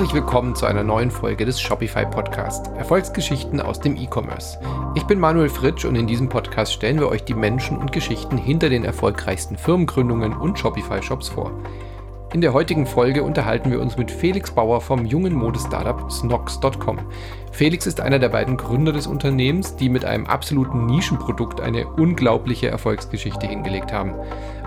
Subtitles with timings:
[0.00, 4.58] Herzlich willkommen zu einer neuen Folge des Shopify Podcast Erfolgsgeschichten aus dem E-Commerce.
[4.94, 8.38] Ich bin Manuel Fritsch und in diesem Podcast stellen wir euch die Menschen und Geschichten
[8.38, 11.52] hinter den erfolgreichsten Firmengründungen und Shopify Shops vor.
[12.32, 17.00] In der heutigen Folge unterhalten wir uns mit Felix Bauer vom jungen Modestartup Snox.com.
[17.52, 22.68] Felix ist einer der beiden Gründer des Unternehmens, die mit einem absoluten Nischenprodukt eine unglaubliche
[22.68, 24.14] Erfolgsgeschichte hingelegt haben.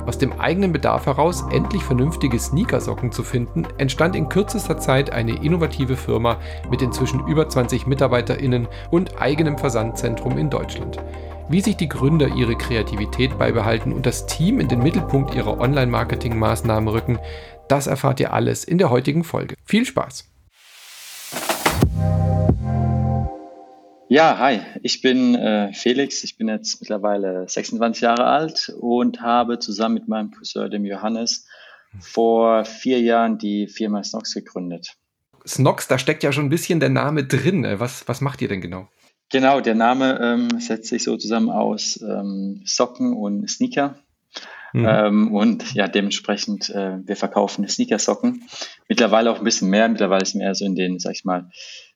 [0.05, 5.43] Aus dem eigenen Bedarf heraus, endlich vernünftige Sneakersocken zu finden, entstand in kürzester Zeit eine
[5.43, 6.37] innovative Firma
[6.69, 10.97] mit inzwischen über 20 MitarbeiterInnen und eigenem Versandzentrum in Deutschland.
[11.49, 16.89] Wie sich die Gründer ihre Kreativität beibehalten und das Team in den Mittelpunkt ihrer Online-Marketing-Maßnahmen
[16.89, 17.19] rücken,
[17.67, 19.55] das erfahrt ihr alles in der heutigen Folge.
[19.65, 20.29] Viel Spaß!
[24.13, 29.57] Ja, hi, ich bin äh, Felix, ich bin jetzt mittlerweile 26 Jahre alt und habe
[29.57, 31.47] zusammen mit meinem Cousin, dem Johannes,
[31.99, 34.97] vor vier Jahren die Firma Snox gegründet.
[35.47, 37.65] Snox, da steckt ja schon ein bisschen der Name drin.
[37.79, 38.87] Was, was macht ihr denn genau?
[39.31, 43.95] Genau, der Name ähm, setzt sich so zusammen aus ähm, Socken und Sneaker.
[44.73, 44.85] Mhm.
[44.87, 48.43] Ähm, und ja, dementsprechend, äh, wir verkaufen Sneakersocken.
[48.87, 49.89] Mittlerweile auch ein bisschen mehr.
[49.89, 51.49] Mittlerweile ist mehr so in den, sag ich mal,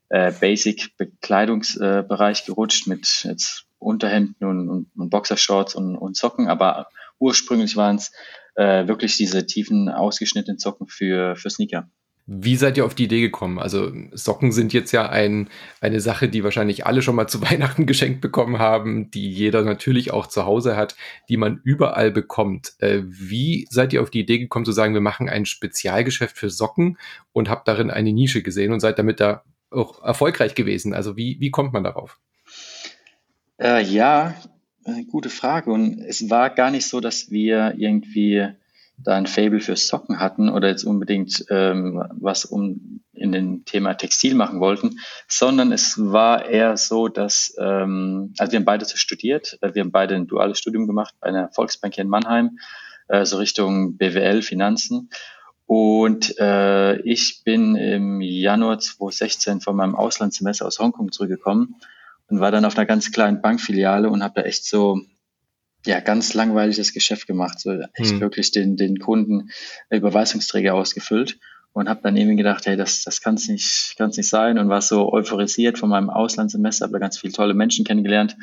[0.09, 6.87] äh, Basic-Bekleidungsbereich gerutscht mit jetzt Unterhemden und, und, und Boxershorts und, und Socken, aber
[7.19, 8.11] ursprünglich waren es
[8.55, 11.89] äh, wirklich diese tiefen ausgeschnittenen Socken für, für Sneaker.
[12.29, 13.57] Wie seid ihr auf die Idee gekommen?
[13.57, 17.85] Also Socken sind jetzt ja ein, eine Sache, die wahrscheinlich alle schon mal zu Weihnachten
[17.85, 20.97] geschenkt bekommen haben, die jeder natürlich auch zu Hause hat,
[21.29, 22.73] die man überall bekommt.
[22.79, 26.49] Äh, wie seid ihr auf die Idee gekommen zu sagen, wir machen ein Spezialgeschäft für
[26.49, 26.97] Socken
[27.31, 30.93] und habt darin eine Nische gesehen und seid damit da auch erfolgreich gewesen?
[30.93, 32.19] Also wie, wie kommt man darauf?
[33.59, 34.35] Äh, ja,
[34.85, 35.71] äh, gute Frage.
[35.71, 38.47] Und es war gar nicht so, dass wir irgendwie
[38.97, 43.95] da ein Fable für Socken hatten oder jetzt unbedingt ähm, was um in dem Thema
[43.95, 49.57] Textil machen wollten, sondern es war eher so, dass, ähm, also wir haben beide studiert,
[49.61, 52.59] äh, wir haben beide ein duales Studium gemacht bei einer Volksbank hier in Mannheim,
[53.07, 55.09] äh, so Richtung BWL, Finanzen.
[55.67, 61.75] Und äh, ich bin im Januar 2016 von meinem Auslandssemester aus Hongkong zurückgekommen
[62.29, 65.01] und war dann auf einer ganz kleinen Bankfiliale und habe da echt so
[65.85, 68.21] ja ganz langweiliges Geschäft gemacht, so echt hm.
[68.21, 69.49] wirklich den den Kunden
[69.89, 71.37] Überweisungsträger ausgefüllt
[71.73, 74.81] und habe dann irgendwie gedacht, hey, das das kann's nicht kann's nicht sein und war
[74.81, 78.37] so euphorisiert von meinem Auslandssemester, habe da ganz viele tolle Menschen kennengelernt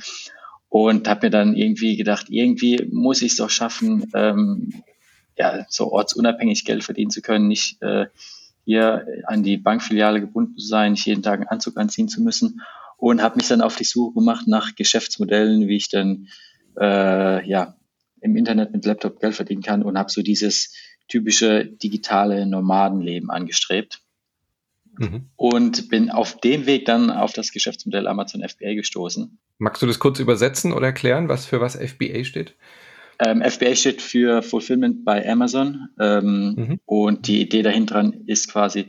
[0.69, 4.83] und habe mir dann irgendwie gedacht, irgendwie muss ich es doch schaffen, ähm,
[5.37, 8.07] ja, so ortsunabhängig Geld verdienen zu können, nicht äh,
[8.65, 12.63] hier an die Bankfiliale gebunden zu sein, nicht jeden Tag einen Anzug anziehen zu müssen
[12.97, 16.29] und habe mich dann auf die Suche gemacht nach Geschäftsmodellen, wie ich dann
[16.81, 17.77] äh, ja
[18.21, 20.75] im Internet mit Laptop Geld verdienen kann und habe so dieses
[21.09, 24.01] typische digitale Nomadenleben angestrebt.
[24.97, 25.29] Mhm.
[25.37, 29.39] Und bin auf dem Weg dann auf das Geschäftsmodell Amazon FBA gestoßen.
[29.59, 32.55] Magst du das kurz übersetzen oder erklären, was für was FBA steht?
[33.19, 36.81] Ähm, FBA steht für Fulfillment by Amazon ähm, mhm.
[36.85, 38.89] und die Idee dahinter ist quasi,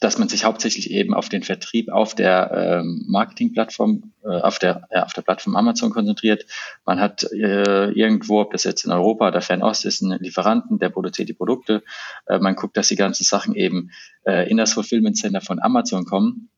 [0.00, 4.88] dass man sich hauptsächlich eben auf den Vertrieb auf der ähm, Marketingplattform, äh, auf der
[4.90, 6.46] ja, auf der Plattform Amazon konzentriert.
[6.86, 10.88] Man hat äh, irgendwo, ob das jetzt in Europa oder Fernost ist, einen Lieferanten, der
[10.88, 11.82] produziert die Produkte.
[12.26, 13.90] Äh, man guckt, dass die ganzen Sachen eben
[14.24, 16.48] äh, in das Fulfillment Center von Amazon kommen.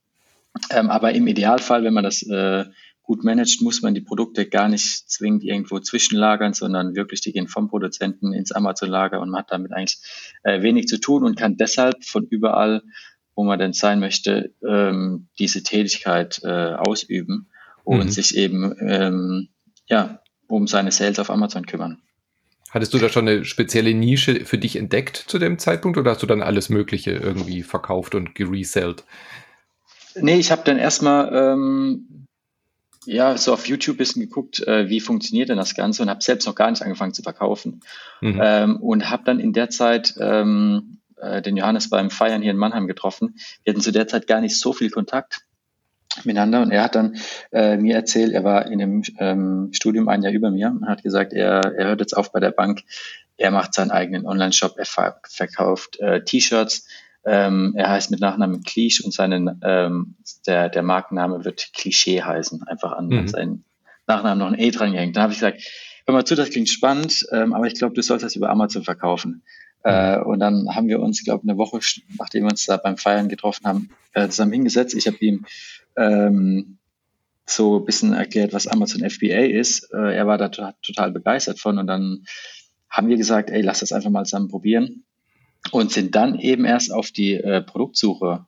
[0.71, 2.67] Ähm, aber im Idealfall, wenn man das äh,
[3.13, 7.47] gut managt, muss man die Produkte gar nicht zwingend irgendwo zwischenlagern, sondern wirklich, die gehen
[7.47, 9.99] vom Produzenten ins Amazon-Lager und man hat damit eigentlich
[10.45, 12.83] äh, wenig zu tun und kann deshalb von überall,
[13.35, 17.51] wo man denn sein möchte, ähm, diese Tätigkeit äh, ausüben
[17.85, 18.09] und mhm.
[18.09, 19.49] sich eben ähm,
[19.89, 22.01] ja, um seine Sales auf Amazon kümmern.
[22.71, 26.23] Hattest du da schon eine spezielle Nische für dich entdeckt zu dem Zeitpunkt oder hast
[26.23, 29.05] du dann alles Mögliche irgendwie verkauft und geresellt?
[30.15, 32.23] Nee, ich habe dann erstmal ähm,
[33.05, 36.23] ja, so auf YouTube ein bisschen geguckt, äh, wie funktioniert denn das Ganze und habe
[36.23, 37.81] selbst noch gar nicht angefangen zu verkaufen.
[38.21, 38.41] Mhm.
[38.43, 42.57] Ähm, und habe dann in der Zeit ähm, äh, den Johannes beim Feiern hier in
[42.57, 43.37] Mannheim getroffen.
[43.65, 45.43] Wir hatten zu der Zeit gar nicht so viel Kontakt
[46.25, 47.17] miteinander und er hat dann
[47.53, 51.03] äh, mir erzählt, er war in dem ähm, Studium ein Jahr über mir und hat
[51.03, 52.83] gesagt, er, er hört jetzt auf bei der Bank,
[53.39, 56.87] er macht seinen eigenen Online-Shop, er verkauft äh, T-Shirts,
[57.25, 60.17] ähm, er heißt mit Nachnamen Klisch und seinen, ähm,
[60.47, 63.29] der, der Markenname wird Klischee heißen, einfach an mhm.
[63.29, 63.65] seinen
[64.07, 65.17] Nachnamen noch ein E dran gehängt.
[65.17, 65.63] Da habe ich gesagt,
[66.07, 68.83] hör mal zu, das klingt spannend, ähm, aber ich glaube, du sollst das über Amazon
[68.83, 69.43] verkaufen.
[69.85, 69.91] Mhm.
[69.91, 71.79] Äh, und dann haben wir uns, glaube eine Woche,
[72.19, 74.95] nachdem wir uns da beim Feiern getroffen haben, äh, zusammen hingesetzt.
[74.95, 75.47] Ich habe ihm
[75.97, 76.79] ähm,
[77.47, 79.93] so ein bisschen erklärt, was Amazon FBA ist.
[79.93, 82.25] Äh, er war da total begeistert von und dann
[82.91, 85.05] haben wir gesagt, ey, lass das einfach mal zusammen probieren
[85.71, 88.47] und sind dann eben erst auf die äh, Produktsuche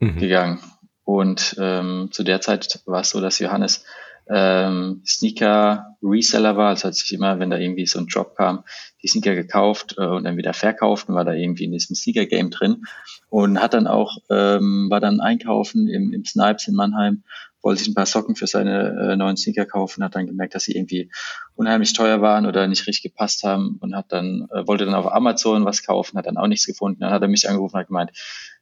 [0.00, 0.18] mhm.
[0.18, 0.58] gegangen.
[1.04, 3.84] Und ähm, zu der Zeit war es so, dass Johannes
[4.28, 6.70] ähm, Sneaker-Reseller war.
[6.70, 8.64] Also hat sich immer, wenn da irgendwie so ein Job kam,
[9.02, 12.50] die Sneaker gekauft äh, und dann wieder verkauft und war da irgendwie in diesem Sneaker-Game
[12.50, 12.84] drin.
[13.28, 17.24] Und hat dann auch, ähm, war dann einkaufen im, im Snipes in Mannheim,
[17.64, 20.64] wollte sich ein paar Socken für seine äh, neuen Sneaker kaufen, hat dann gemerkt, dass
[20.64, 21.10] sie irgendwie
[21.54, 25.10] unheimlich teuer waren oder nicht richtig gepasst haben und hat dann, äh, wollte dann auf
[25.10, 27.00] Amazon was kaufen, hat dann auch nichts gefunden.
[27.00, 28.12] Dann hat er mich angerufen und hat gemeint,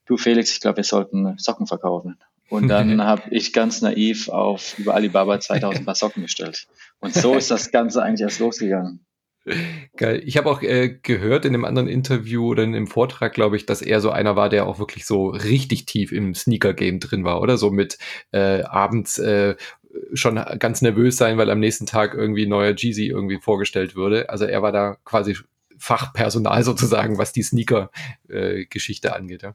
[0.07, 2.19] du Felix, ich glaube, wir sollten Socken verkaufen.
[2.49, 6.67] Und dann habe ich ganz naiv auf über Alibaba 2000 Paar Socken bestellt.
[7.01, 9.05] Und so ist das Ganze eigentlich erst losgegangen.
[9.97, 10.23] Geil.
[10.25, 13.67] Ich habe auch äh, gehört in einem anderen Interview oder in einem Vortrag, glaube ich,
[13.67, 17.41] dass er so einer war, der auch wirklich so richtig tief im Sneaker-Game drin war,
[17.41, 17.57] oder?
[17.57, 17.99] So mit
[18.31, 19.57] äh, abends äh,
[20.15, 24.31] schon ganz nervös sein, weil am nächsten Tag irgendwie neuer Jeezy irgendwie vorgestellt würde.
[24.31, 25.37] Also er war da quasi
[25.77, 29.43] Fachpersonal sozusagen, was die Sneaker-Geschichte äh, angeht.
[29.43, 29.55] Ja.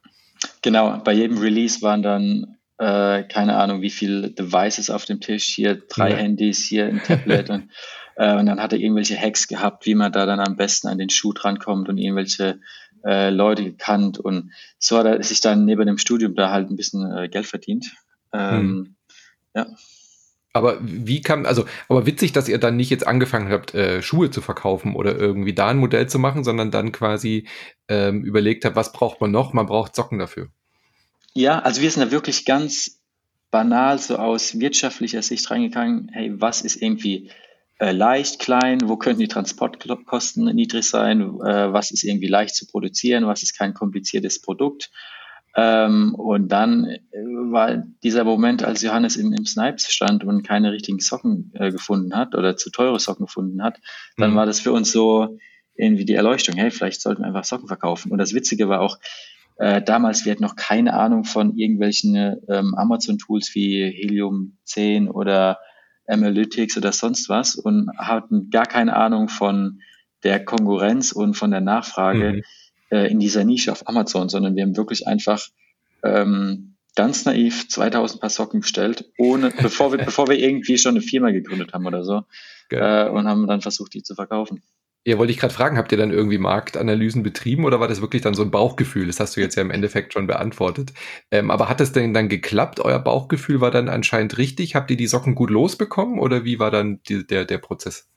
[0.62, 5.45] Genau, bei jedem Release waren dann äh, keine Ahnung, wie viele Devices auf dem Tisch,
[5.45, 6.18] hier drei ja.
[6.18, 7.69] Handys, hier ein Tablet und,
[8.17, 10.97] äh, und dann hat er irgendwelche Hacks gehabt, wie man da dann am besten an
[10.97, 12.59] den Schuh drankommt und irgendwelche
[13.05, 16.75] äh, Leute gekannt und so hat er sich dann neben dem Studium da halt ein
[16.75, 17.93] bisschen äh, Geld verdient.
[18.33, 18.95] Ähm, hm.
[19.55, 19.67] Ja.
[20.53, 24.31] Aber wie kam, also, aber witzig, dass ihr dann nicht jetzt angefangen habt, äh, Schuhe
[24.31, 27.47] zu verkaufen oder irgendwie da ein Modell zu machen, sondern dann quasi
[27.87, 29.53] ähm, überlegt habt, was braucht man noch?
[29.53, 30.47] Man braucht Socken dafür.
[31.33, 32.99] Ja, also wir sind da wirklich ganz
[33.51, 36.09] banal so aus wirtschaftlicher Sicht reingegangen.
[36.11, 37.29] Hey, was ist irgendwie
[37.79, 38.79] äh, leicht, klein?
[38.85, 41.21] Wo könnten die Transportkosten niedrig sein?
[41.21, 43.27] Äh, was ist irgendwie leicht zu produzieren?
[43.27, 44.91] Was ist kein kompliziertes Produkt?
[45.56, 47.00] Ähm, und dann äh,
[47.51, 52.15] war dieser Moment, als Johannes im, im Snipes stand und keine richtigen Socken äh, gefunden
[52.15, 53.79] hat oder zu teure Socken gefunden hat,
[54.18, 54.35] dann mhm.
[54.35, 55.38] war das für uns so
[55.75, 56.56] irgendwie die Erleuchtung.
[56.56, 58.12] Hey, vielleicht sollten wir einfach Socken verkaufen.
[58.12, 58.97] Und das Witzige war auch,
[59.57, 62.15] äh, damals, wir hatten noch keine Ahnung von irgendwelchen
[62.47, 65.57] ähm, Amazon-Tools wie Helium 10 oder
[66.07, 69.81] Analytics oder sonst was und hatten gar keine Ahnung von
[70.24, 72.44] der Konkurrenz und von der Nachfrage mhm.
[72.89, 75.48] äh, in dieser Nische auf Amazon, sondern wir haben wirklich einfach
[76.04, 81.01] ähm, ganz naiv 2000 Paar Socken bestellt, ohne, bevor wir, bevor wir irgendwie schon eine
[81.01, 82.24] Firma gegründet haben oder so,
[82.69, 84.63] äh, und haben dann versucht, die zu verkaufen.
[85.07, 88.24] Ja, wollte ich gerade fragen, habt ihr dann irgendwie Marktanalysen betrieben oder war das wirklich
[88.24, 89.07] dann so ein Bauchgefühl?
[89.07, 90.92] Das hast du jetzt ja im Endeffekt schon beantwortet.
[91.31, 92.81] Ähm, aber hat das denn dann geklappt?
[92.81, 94.75] Euer Bauchgefühl war dann anscheinend richtig?
[94.75, 98.09] Habt ihr die Socken gut losbekommen oder wie war dann die, der, der Prozess?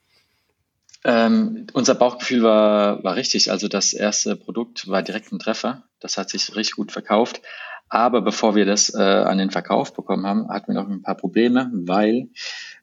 [1.05, 3.53] Ähm, unser Bauchgefühl war, war richtig.
[3.53, 5.85] Also das erste Produkt war direkt ein Treffer.
[6.01, 7.41] Das hat sich richtig gut verkauft.
[7.89, 11.17] Aber bevor wir das äh, an den Verkauf bekommen haben, hatten wir noch ein paar
[11.17, 12.31] Probleme, weil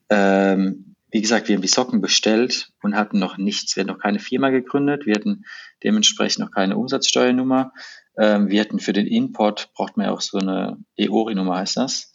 [0.10, 3.76] ähm, wie gesagt, wir haben die Socken bestellt und hatten noch nichts.
[3.76, 5.06] Wir hatten noch keine Firma gegründet.
[5.06, 5.46] Wir hatten
[5.84, 7.72] dementsprechend noch keine Umsatzsteuernummer.
[8.20, 12.14] Ähm, wir hatten für den Import, braucht man ja auch so eine EORI-Nummer, heißt das.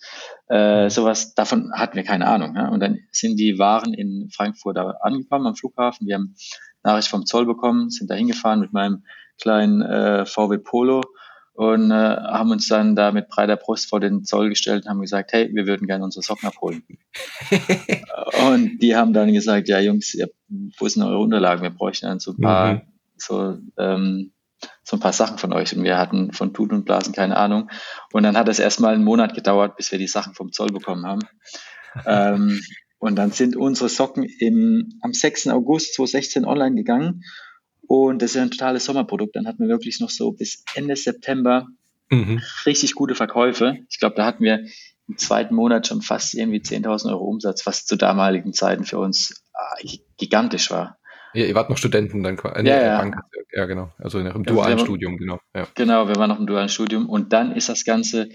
[0.48, 2.54] Äh, sowas, davon hatten wir keine Ahnung.
[2.54, 2.68] Ja?
[2.68, 6.06] Und dann sind die Waren in Frankfurt da angekommen am Flughafen.
[6.06, 6.34] Wir haben
[6.82, 9.04] Nachricht vom Zoll bekommen, sind da hingefahren mit meinem
[9.40, 11.02] kleinen äh, VW Polo
[11.54, 15.00] und äh, haben uns dann da mit breiter Brust vor den Zoll gestellt und haben
[15.00, 16.82] gesagt, hey, wir würden gerne unsere Socken abholen.
[18.50, 20.30] und die haben dann gesagt, ja Jungs, ihr,
[20.78, 21.62] wo sind eure Unterlagen?
[21.62, 22.80] Wir bräuchten dann so ein paar, mhm.
[23.16, 24.32] so, ähm,
[24.82, 25.76] so ein paar Sachen von euch.
[25.76, 27.70] Und wir hatten von Tut und Blasen keine Ahnung.
[28.12, 31.04] Und dann hat es erstmal einen Monat gedauert, bis wir die Sachen vom Zoll bekommen
[31.06, 31.20] haben.
[32.06, 32.60] ähm,
[32.98, 35.48] und dann sind unsere Socken im, am 6.
[35.48, 37.24] August 2016 online gegangen
[37.86, 39.36] und das ist ein totales Sommerprodukt.
[39.36, 41.66] Dann hatten wir wirklich noch so bis Ende September
[42.10, 42.40] mhm.
[42.66, 43.78] richtig gute Verkäufe.
[43.90, 44.64] Ich glaube, da hatten wir
[45.08, 49.44] im zweiten Monat schon fast irgendwie 10.000 Euro Umsatz, was zu damaligen Zeiten für uns
[49.80, 50.98] äh, gigantisch war.
[51.34, 52.66] Ja, ihr wart noch Studenten dann quasi.
[52.66, 52.98] Ja, ja.
[52.98, 53.16] Bank,
[53.52, 53.90] ja, genau.
[53.98, 55.40] Also im ja, dualen Studium, genau.
[55.54, 55.66] Ja.
[55.74, 58.28] Genau, wir waren noch im dualen Studium und dann ist das Ganze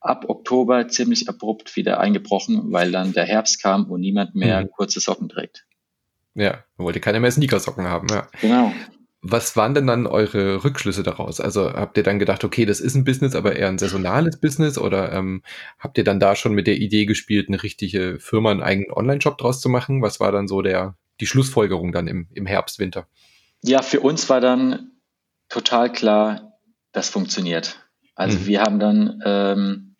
[0.00, 4.70] ab Oktober ziemlich abrupt wieder eingebrochen, weil dann der Herbst kam und niemand mehr mhm.
[4.70, 5.64] kurze Socken trägt.
[6.34, 8.28] Ja, man wollte keiner mehr Sneakersocken haben, ja.
[8.40, 8.72] Genau.
[9.22, 11.40] Was waren denn dann eure Rückschlüsse daraus?
[11.40, 14.78] Also habt ihr dann gedacht, okay, das ist ein Business, aber eher ein saisonales Business?
[14.78, 15.42] Oder ähm,
[15.78, 19.36] habt ihr dann da schon mit der Idee gespielt, eine richtige Firma, einen eigenen Online-Shop
[19.36, 20.00] draus zu machen?
[20.00, 23.08] Was war dann so der, die Schlussfolgerung dann im, im Herbst, Winter?
[23.62, 24.92] Ja, für uns war dann
[25.50, 26.54] total klar,
[26.92, 27.86] das funktioniert.
[28.14, 28.46] Also mhm.
[28.46, 29.96] wir haben dann, ähm,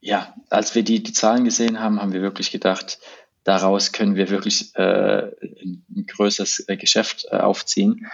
[0.00, 2.98] ja, als wir die, die Zahlen gesehen haben, haben wir wirklich gedacht,
[3.44, 8.06] daraus können wir wirklich äh, ein, größeres äh, Geschäft äh, aufziehen.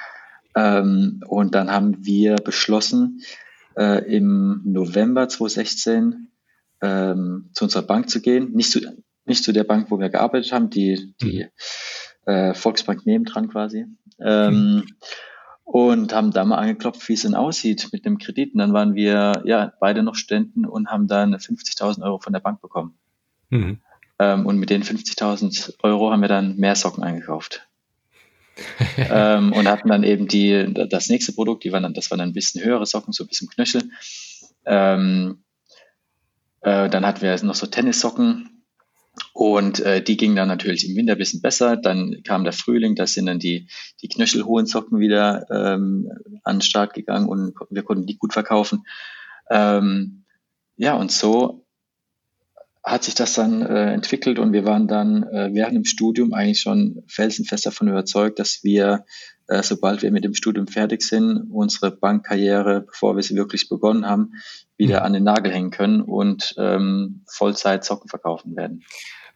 [0.56, 3.20] Ähm, und dann haben wir beschlossen,
[3.76, 6.28] äh, im November 2016
[6.80, 8.52] ähm, zu unserer Bank zu gehen.
[8.52, 8.80] Nicht zu,
[9.24, 11.46] nicht zu der Bank, wo wir gearbeitet haben, die, die
[12.26, 12.32] mhm.
[12.32, 13.86] äh, Volksbank nebendran quasi.
[14.20, 14.84] Ähm,
[15.64, 18.52] und haben da mal angeklopft, wie es denn aussieht mit dem Kredit.
[18.52, 22.40] Und dann waren wir ja beide noch Studenten und haben dann 50.000 Euro von der
[22.40, 22.94] Bank bekommen.
[23.48, 23.80] Mhm.
[24.18, 27.66] Ähm, und mit den 50.000 Euro haben wir dann mehr Socken eingekauft.
[28.96, 32.28] ähm, und hatten dann eben die, das nächste Produkt, die waren dann, das waren dann
[32.28, 33.82] ein bisschen höhere Socken, so ein bisschen Knöchel.
[34.64, 35.44] Ähm,
[36.60, 38.54] äh, dann hatten wir noch so Tennissocken,
[39.32, 41.76] und äh, die gingen dann natürlich im Winter ein bisschen besser.
[41.76, 43.68] Dann kam der Frühling, da sind dann die,
[44.02, 46.10] die knöchelhohen Socken wieder ähm,
[46.42, 48.84] an den Start gegangen und wir konnten die gut verkaufen.
[49.50, 50.24] Ähm,
[50.76, 51.63] ja, und so
[52.84, 56.60] hat sich das dann äh, entwickelt und wir waren dann äh, während dem Studium eigentlich
[56.60, 59.06] schon felsenfest davon überzeugt, dass wir,
[59.48, 64.06] äh, sobald wir mit dem Studium fertig sind, unsere Bankkarriere, bevor wir sie wirklich begonnen
[64.06, 64.32] haben,
[64.76, 65.06] wieder mhm.
[65.06, 68.84] an den Nagel hängen können und ähm, Vollzeit Socken verkaufen werden.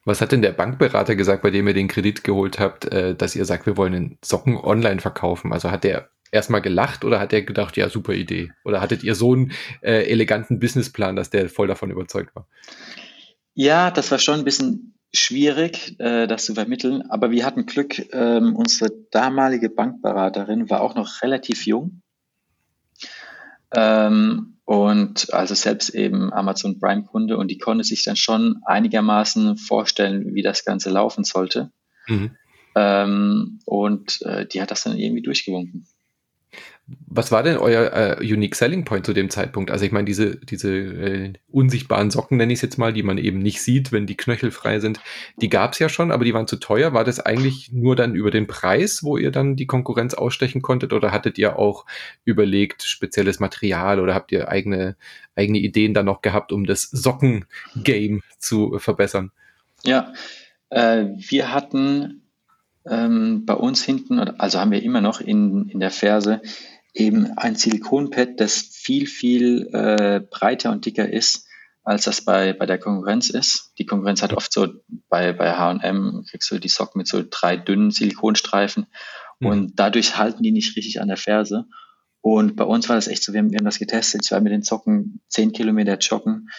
[0.05, 3.35] Was hat denn der Bankberater gesagt, bei dem ihr den Kredit geholt habt, äh, dass
[3.35, 5.55] ihr sagt, wir wollen den Socken online verkaufen?
[5.55, 8.51] Also hat der erstmal gelacht oder hat er gedacht, ja, super Idee?
[8.65, 12.47] Oder hattet ihr so einen äh, eleganten Businessplan, dass der voll davon überzeugt war?
[13.61, 17.99] Ja, das war schon ein bisschen schwierig, äh, das zu vermitteln, aber wir hatten Glück.
[18.15, 22.03] Ähm, unsere damalige Bankberaterin war auch noch relativ jung.
[23.75, 29.57] Ähm, und also selbst eben Amazon Prime Kunde und die konnte sich dann schon einigermaßen
[29.57, 31.73] vorstellen, wie das Ganze laufen sollte.
[32.07, 32.37] Mhm.
[32.77, 35.89] Ähm, und äh, die hat das dann irgendwie durchgewunken.
[37.07, 39.71] Was war denn euer äh, Unique Selling Point zu dem Zeitpunkt?
[39.71, 43.19] Also ich meine, diese, diese äh, unsichtbaren Socken, nenne ich es jetzt mal, die man
[43.19, 45.01] eben nicht sieht, wenn die Knöchel frei sind,
[45.37, 46.95] die gab es ja schon, aber die waren zu teuer.
[46.95, 50.95] War das eigentlich nur dann über den Preis, wo ihr dann die Konkurrenz ausstechen konntet?
[50.95, 51.85] Oder hattet ihr auch
[52.25, 54.97] überlegt, spezielles Material oder habt ihr eigene,
[55.37, 59.31] eigene Ideen dann noch gehabt, um das Socken-Game zu verbessern?
[59.85, 60.13] Ja,
[60.71, 62.23] äh, wir hatten
[62.87, 66.41] ähm, bei uns hinten, also haben wir immer noch in, in der Ferse,
[66.95, 71.47] eben ein Silikonpad, das viel, viel äh, breiter und dicker ist,
[71.85, 73.73] als das bei, bei der Konkurrenz ist.
[73.79, 74.69] Die Konkurrenz hat oft so,
[75.09, 78.87] bei, bei H&M kriegst du die Socken mit so drei dünnen Silikonstreifen
[79.41, 79.47] mhm.
[79.47, 81.65] und dadurch halten die nicht richtig an der Ferse.
[82.21, 84.41] Und bei uns war das echt so, wir haben, wir haben das getestet, ich war
[84.41, 86.51] mit den Socken zehn Kilometer joggen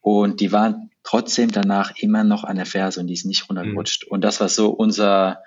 [0.00, 4.06] und die waren trotzdem danach immer noch an der Ferse und die sind nicht runtergerutscht.
[4.06, 4.12] Mhm.
[4.12, 5.42] Und das war so unser,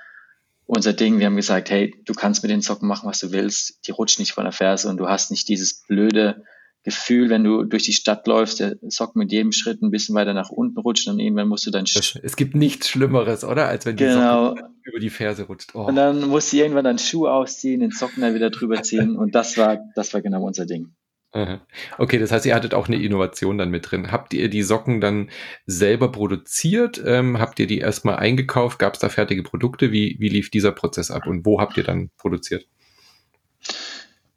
[0.66, 1.20] unser Ding.
[1.20, 3.86] Wir haben gesagt, hey, du kannst mit den Socken machen, was du willst.
[3.88, 6.44] Die rutschen nicht von der Ferse und du hast nicht dieses blöde
[6.84, 10.34] Gefühl, wenn du durch die Stadt läufst, der Socken mit jedem Schritt ein bisschen weiter
[10.34, 11.86] nach unten rutscht und irgendwann musst du dann.
[11.86, 13.68] Es gibt nichts Schlimmeres, oder?
[13.68, 14.50] Als wenn die genau.
[14.50, 15.76] Socke über die Ferse rutscht.
[15.76, 15.86] Oh.
[15.86, 19.34] Und dann musst du irgendwann dann Schuh ausziehen, den Socken dann wieder drüber ziehen und
[19.34, 20.94] das war, das war genau unser Ding.
[21.98, 24.12] Okay, das heißt, ihr hattet auch eine Innovation dann mit drin.
[24.12, 25.30] Habt ihr die Socken dann
[25.66, 27.02] selber produziert?
[27.04, 28.78] Ähm, habt ihr die erstmal eingekauft?
[28.80, 29.92] Gab es da fertige Produkte?
[29.92, 32.68] Wie, wie lief dieser Prozess ab und wo habt ihr dann produziert?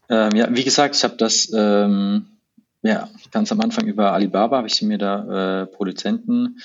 [0.08, 2.26] Ähm, ja, wie gesagt, ich habe das ähm,
[2.82, 6.58] ja, ganz am Anfang über Alibaba habe ich mir da äh, Produzenten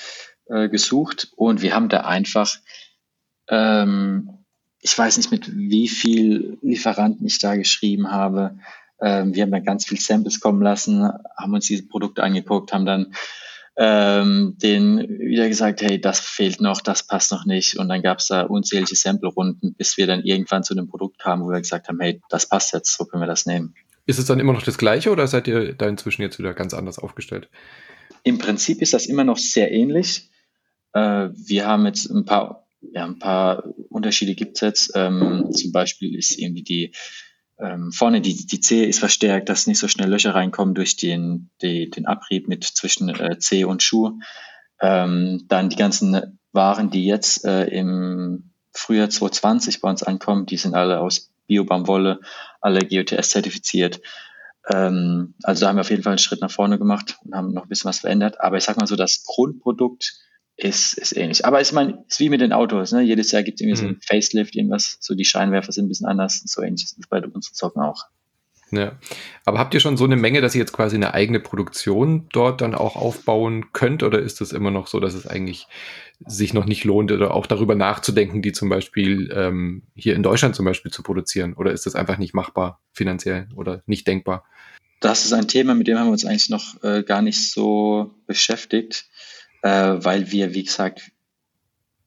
[0.45, 2.55] äh, gesucht und wir haben da einfach,
[3.47, 4.29] ähm,
[4.79, 8.59] ich weiß nicht mit wie viel Lieferanten ich da geschrieben habe,
[9.01, 12.86] ähm, wir haben dann ganz viel Samples kommen lassen, haben uns diese Produkte angeguckt, haben
[12.86, 13.13] dann
[13.77, 17.77] ähm, denen wieder gesagt, hey, das fehlt noch, das passt noch nicht.
[17.77, 21.43] Und dann gab es da unzählige Sample-Runden, bis wir dann irgendwann zu einem Produkt kamen,
[21.43, 23.74] wo wir gesagt haben, hey, das passt jetzt, so können wir das nehmen.
[24.05, 26.74] Ist es dann immer noch das gleiche oder seid ihr da inzwischen jetzt wieder ganz
[26.74, 27.50] anders aufgestellt?
[28.24, 30.29] Im Prinzip ist das immer noch sehr ähnlich.
[30.93, 34.91] Äh, wir haben jetzt ein paar, ja, ein paar Unterschiede gibt es jetzt.
[34.96, 36.91] Ähm, zum Beispiel ist irgendwie die
[37.61, 41.49] ähm, vorne die, die Zehe ist verstärkt, dass nicht so schnell Löcher reinkommen durch den,
[41.61, 44.19] die, den Abrieb mit zwischen äh, Zehe und Schuh.
[44.81, 50.57] Ähm, dann die ganzen Waren, die jetzt äh, im Frühjahr 2020 bei uns ankommen, die
[50.57, 52.21] sind alle aus Biobaumwolle,
[52.61, 54.01] alle GOTS zertifiziert.
[54.67, 57.53] Ähm, also da haben wir auf jeden Fall einen Schritt nach vorne gemacht und haben
[57.53, 58.41] noch ein bisschen was verändert.
[58.41, 60.15] Aber ich sag mal so, das Grundprodukt
[60.63, 61.45] ist, ist ähnlich.
[61.45, 62.91] Aber ich meine, es ist wie mit den Autos.
[62.91, 63.01] Ne?
[63.01, 63.87] Jedes Jahr gibt es irgendwie mhm.
[63.87, 63.99] so ein.
[64.01, 64.97] Facelift, irgendwas.
[64.99, 66.41] So die Scheinwerfer sind ein bisschen anders.
[66.45, 68.05] So ähnlich ist es bei unseren Zocken auch.
[68.71, 68.97] Ja.
[69.43, 72.61] Aber habt ihr schon so eine Menge, dass ihr jetzt quasi eine eigene Produktion dort
[72.61, 74.01] dann auch aufbauen könnt?
[74.01, 75.67] Oder ist es immer noch so, dass es eigentlich
[76.25, 80.55] sich noch nicht lohnt oder auch darüber nachzudenken, die zum Beispiel ähm, hier in Deutschland
[80.55, 81.53] zum Beispiel zu produzieren?
[81.53, 84.45] Oder ist das einfach nicht machbar finanziell oder nicht denkbar?
[85.01, 88.13] Das ist ein Thema, mit dem haben wir uns eigentlich noch äh, gar nicht so
[88.27, 89.07] beschäftigt
[89.61, 91.11] äh, weil wir, wie gesagt,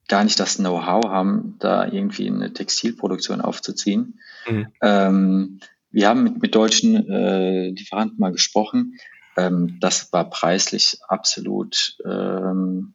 [0.08, 4.20] gar nicht das Know-how haben, da irgendwie eine Textilproduktion aufzuziehen.
[4.46, 4.66] Mhm.
[4.82, 8.98] Ähm, wir haben mit, mit deutschen äh, Lieferanten mal gesprochen.
[9.36, 12.94] Ähm, das war preislich absolut ähm,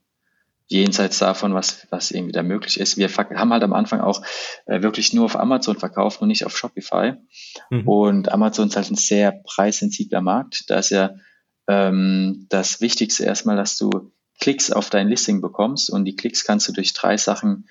[0.68, 2.96] jenseits davon, was, was irgendwie da möglich ist.
[2.96, 4.22] Wir haben halt am Anfang auch
[4.68, 7.14] äh, wirklich nur auf Amazon verkauft und nicht auf Shopify.
[7.72, 7.88] Mhm.
[7.88, 10.70] Und Amazon ist halt ein sehr preissensibler Markt.
[10.70, 11.16] Da ist ja
[11.68, 16.68] ähm, das Wichtigste erstmal, dass du Klicks auf dein Listing bekommst und die Klicks kannst
[16.68, 17.68] du durch drei Sachen,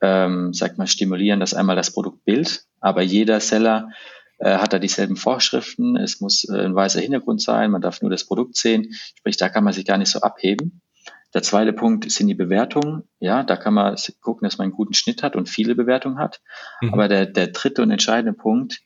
[0.00, 1.40] ähm, sag mal, stimulieren.
[1.40, 3.90] Das einmal das Produktbild, aber jeder Seller
[4.38, 5.96] äh, hat da dieselben Vorschriften.
[5.96, 8.92] Es muss äh, ein weißer Hintergrund sein, man darf nur das Produkt sehen.
[9.18, 10.80] Sprich, da kann man sich gar nicht so abheben.
[11.32, 13.04] Der zweite Punkt sind die Bewertungen.
[13.20, 16.40] Ja, da kann man gucken, dass man einen guten Schnitt hat und viele Bewertungen hat.
[16.80, 16.92] Mhm.
[16.92, 18.80] Aber der, der dritte und entscheidende Punkt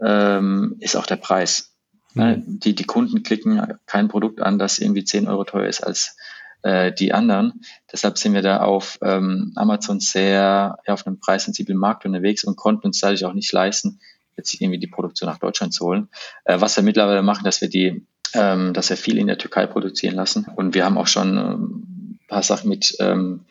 [0.00, 1.74] ähm, ist auch der Preis.
[2.14, 2.58] Mhm.
[2.60, 6.16] Die, die Kunden klicken kein Produkt an, das irgendwie 10 Euro teuer ist als
[6.62, 7.60] äh, die anderen.
[7.90, 12.56] Deshalb sind wir da auf ähm, Amazon sehr ja, auf einem preissensiblen Markt unterwegs und
[12.56, 14.00] konnten uns dadurch auch nicht leisten,
[14.36, 16.08] jetzt irgendwie die Produktion nach Deutschland zu holen.
[16.44, 19.66] Äh, was wir mittlerweile machen, dass wir die ähm, dass wir viel in der Türkei
[19.66, 20.46] produzieren lassen.
[20.56, 23.46] Und wir haben auch schon ähm, ein paar Sachen mit ähm,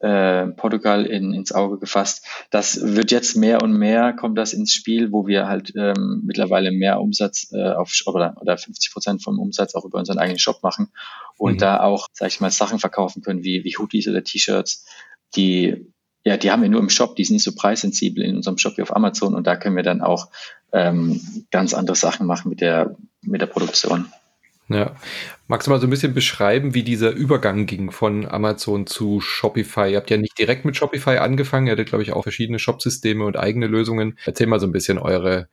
[0.00, 2.26] äh, Portugal in, ins Auge gefasst.
[2.50, 6.72] Das wird jetzt mehr und mehr, kommt das ins Spiel, wo wir halt ähm, mittlerweile
[6.72, 10.62] mehr Umsatz äh, auf oder, oder 50 Prozent vom Umsatz auch über unseren eigenen Shop
[10.62, 10.88] machen
[11.38, 11.58] und mhm.
[11.58, 14.86] da auch, sag ich mal, Sachen verkaufen können wie, wie Hoodies oder T-Shirts,
[15.34, 15.86] die
[16.24, 18.76] ja, die haben wir nur im Shop, die sind nicht so preissensibel in unserem Shop
[18.76, 20.28] wie auf Amazon und da können wir dann auch
[20.72, 21.20] ähm,
[21.50, 24.06] ganz andere Sachen machen mit der, mit der Produktion.
[24.68, 24.94] Ja.
[25.48, 29.90] Magst du mal so ein bisschen beschreiben, wie dieser Übergang ging von Amazon zu Shopify?
[29.90, 33.24] Ihr habt ja nicht direkt mit Shopify angefangen, ihr hattet, glaube ich, auch verschiedene Shopsysteme
[33.24, 34.16] und eigene Lösungen.
[34.24, 35.48] Erzähl mal so ein bisschen eure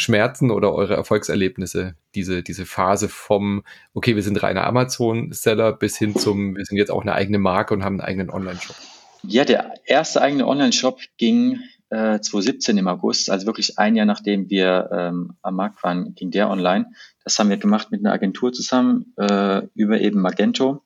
[0.00, 3.64] Schmerzen oder eure Erfolgserlebnisse, diese, diese Phase vom,
[3.94, 7.74] okay, wir sind reiner Amazon-Seller bis hin zum, wir sind jetzt auch eine eigene Marke
[7.74, 8.76] und haben einen eigenen Online-Shop.
[9.24, 11.58] Ja, der erste eigene Online-Shop ging
[11.90, 16.30] äh, 2017 im August, also wirklich ein Jahr nachdem wir ähm, am Markt waren, ging
[16.30, 16.86] der online.
[17.24, 20.84] Das haben wir gemacht mit einer Agentur zusammen äh, über eben Magento.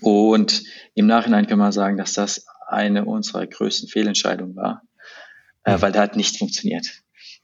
[0.00, 4.82] Und im Nachhinein kann man sagen, dass das eine unserer größten Fehlentscheidungen war,
[5.62, 7.01] äh, weil da hat nichts funktioniert.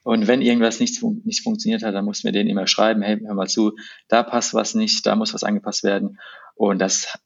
[0.08, 3.34] Und wenn irgendwas nicht, nicht funktioniert hat, dann mussten wir denen immer schreiben, hey, hör
[3.34, 3.76] mal zu,
[4.08, 6.18] da passt was nicht, da muss was angepasst werden.
[6.54, 7.18] Und das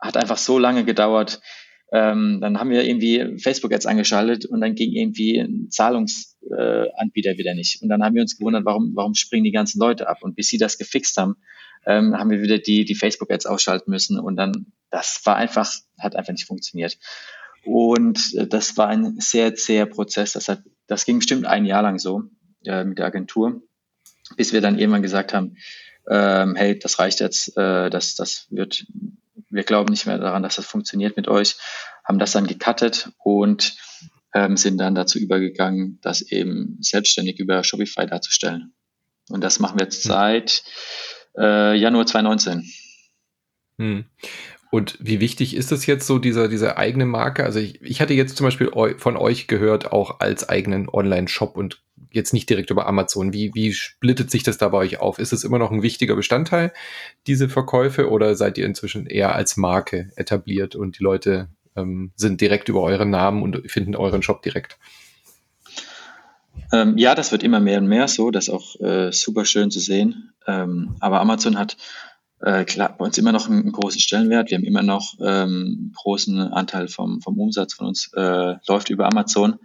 [0.00, 1.42] hat einfach so lange gedauert,
[1.92, 7.52] ähm, dann haben wir irgendwie Facebook-Ads angeschaltet und dann ging irgendwie ein Zahlungsanbieter äh, wieder
[7.52, 7.82] nicht.
[7.82, 10.22] Und dann haben wir uns gewundert, warum, warum springen die ganzen Leute ab?
[10.22, 11.34] Und bis sie das gefixt haben,
[11.84, 14.18] ähm, haben wir wieder die, die Facebook-Ads ausschalten müssen.
[14.18, 16.96] Und dann, das war einfach, hat einfach nicht funktioniert.
[17.66, 20.32] Und äh, das war ein sehr sehr Prozess.
[20.32, 22.24] Das, hat, das ging bestimmt ein Jahr lang so
[22.64, 23.62] äh, mit der Agentur,
[24.36, 25.56] bis wir dann irgendwann gesagt haben,
[26.08, 28.86] ähm, hey, das reicht jetzt, äh, das, das wird
[29.50, 31.56] wir glauben nicht mehr daran, dass das funktioniert mit euch,
[32.04, 33.76] haben das dann gecuttet und
[34.32, 38.72] ähm, sind dann dazu übergegangen, das eben selbstständig über Shopify darzustellen.
[39.28, 40.10] Und das machen wir jetzt hm.
[40.10, 40.62] seit
[41.36, 42.70] äh, Januar 2019.
[43.78, 44.04] Hm.
[44.70, 47.44] Und wie wichtig ist das jetzt so, dieser, diese eigene Marke?
[47.44, 51.82] Also ich, ich hatte jetzt zum Beispiel von euch gehört, auch als eigenen Online-Shop und
[52.12, 53.32] jetzt nicht direkt über Amazon.
[53.32, 55.18] Wie, wie splittet sich das da bei euch auf?
[55.18, 56.72] Ist es immer noch ein wichtiger Bestandteil,
[57.26, 62.40] diese Verkäufe, oder seid ihr inzwischen eher als Marke etabliert und die Leute ähm, sind
[62.40, 64.78] direkt über euren Namen und finden euren Shop direkt?
[66.72, 68.30] Ähm, ja, das wird immer mehr und mehr so.
[68.30, 70.32] Das ist auch äh, super schön zu sehen.
[70.46, 71.76] Ähm, aber Amazon hat
[72.40, 74.50] äh, klar, bei uns immer noch einen, großen Stellenwert.
[74.50, 79.06] Wir haben immer noch ähm, großen Anteil vom, vom Umsatz von uns äh, läuft über
[79.06, 79.58] Amazon.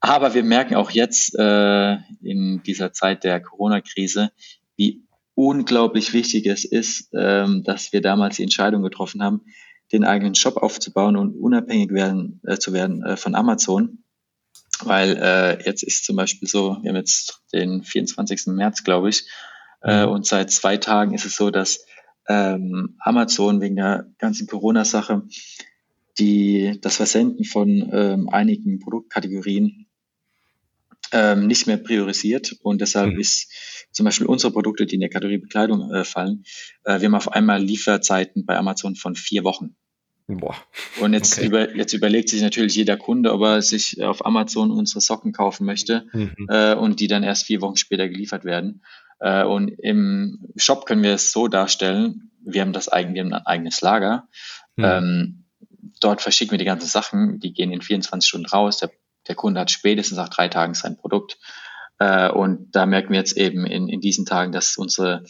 [0.00, 4.32] Aber wir merken auch jetzt äh, in dieser Zeit der Corona-Krise,
[4.76, 5.02] wie
[5.34, 9.42] unglaublich wichtig es ist, ähm, dass wir damals die Entscheidung getroffen haben,
[9.92, 14.04] den eigenen Shop aufzubauen und unabhängig werden, äh, zu werden äh, von Amazon.
[14.80, 18.48] Weil äh, jetzt ist zum Beispiel so, wir haben jetzt den 24.
[18.48, 19.26] März, glaube ich,
[19.84, 20.12] äh, mhm.
[20.12, 21.86] und seit zwei Tagen ist es so, dass
[22.28, 25.22] ähm, Amazon wegen der ganzen Corona-Sache
[26.18, 29.86] die das Versenden von ähm, einigen Produktkategorien
[31.12, 33.20] ähm, nicht mehr priorisiert und deshalb mhm.
[33.20, 33.52] ist
[33.92, 36.44] zum Beispiel unsere Produkte, die in der Kategorie Bekleidung äh, fallen,
[36.84, 39.76] äh, wir haben auf einmal Lieferzeiten bei Amazon von vier Wochen.
[40.26, 40.56] Boah.
[41.00, 41.46] Und jetzt, okay.
[41.46, 45.66] über, jetzt überlegt sich natürlich jeder Kunde, ob er sich auf Amazon unsere Socken kaufen
[45.66, 46.34] möchte mhm.
[46.48, 48.82] äh, und die dann erst vier Wochen später geliefert werden.
[49.20, 53.32] Äh, und im Shop können wir es so darstellen, wir haben das eigen, wir haben
[53.32, 54.28] ein eigenes Lager.
[54.76, 54.84] Mhm.
[54.84, 55.44] Ähm,
[56.00, 58.78] dort verschicken wir die ganzen Sachen, die gehen in 24 Stunden raus.
[58.78, 58.90] Der,
[59.28, 61.38] der Kunde hat spätestens nach drei Tagen sein Produkt.
[61.98, 65.24] Äh, und da merken wir jetzt eben in, in diesen Tagen, dass unsere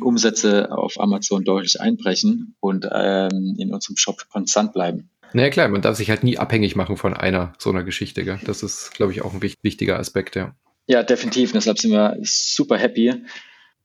[0.00, 5.10] Umsätze auf Amazon deutlich einbrechen und ähm, in unserem Shop konstant bleiben.
[5.32, 8.24] Na ja, klar, man darf sich halt nie abhängig machen von einer so einer Geschichte.
[8.24, 8.38] Gell?
[8.44, 10.54] Das ist, glaube ich, auch ein wichtiger Aspekt, ja.
[10.86, 11.50] Ja, definitiv.
[11.50, 13.24] Und deshalb sind wir super happy,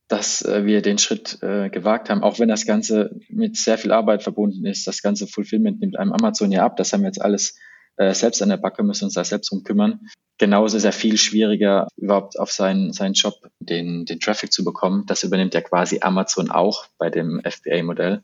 [0.08, 3.92] dass äh, wir den Schritt äh, gewagt haben, auch wenn das Ganze mit sehr viel
[3.92, 4.86] Arbeit verbunden ist.
[4.86, 6.76] Das ganze Fulfillment nimmt einem Amazon ja ab.
[6.76, 7.58] Das haben wir jetzt alles
[7.96, 10.00] äh, selbst an der Backe, müssen uns da selbst drum kümmern.
[10.38, 14.64] Genauso ist es ja viel schwieriger, überhaupt auf seinen, seinen Job den, den Traffic zu
[14.64, 15.04] bekommen.
[15.06, 18.22] Das übernimmt ja quasi Amazon auch bei dem FBA-Modell.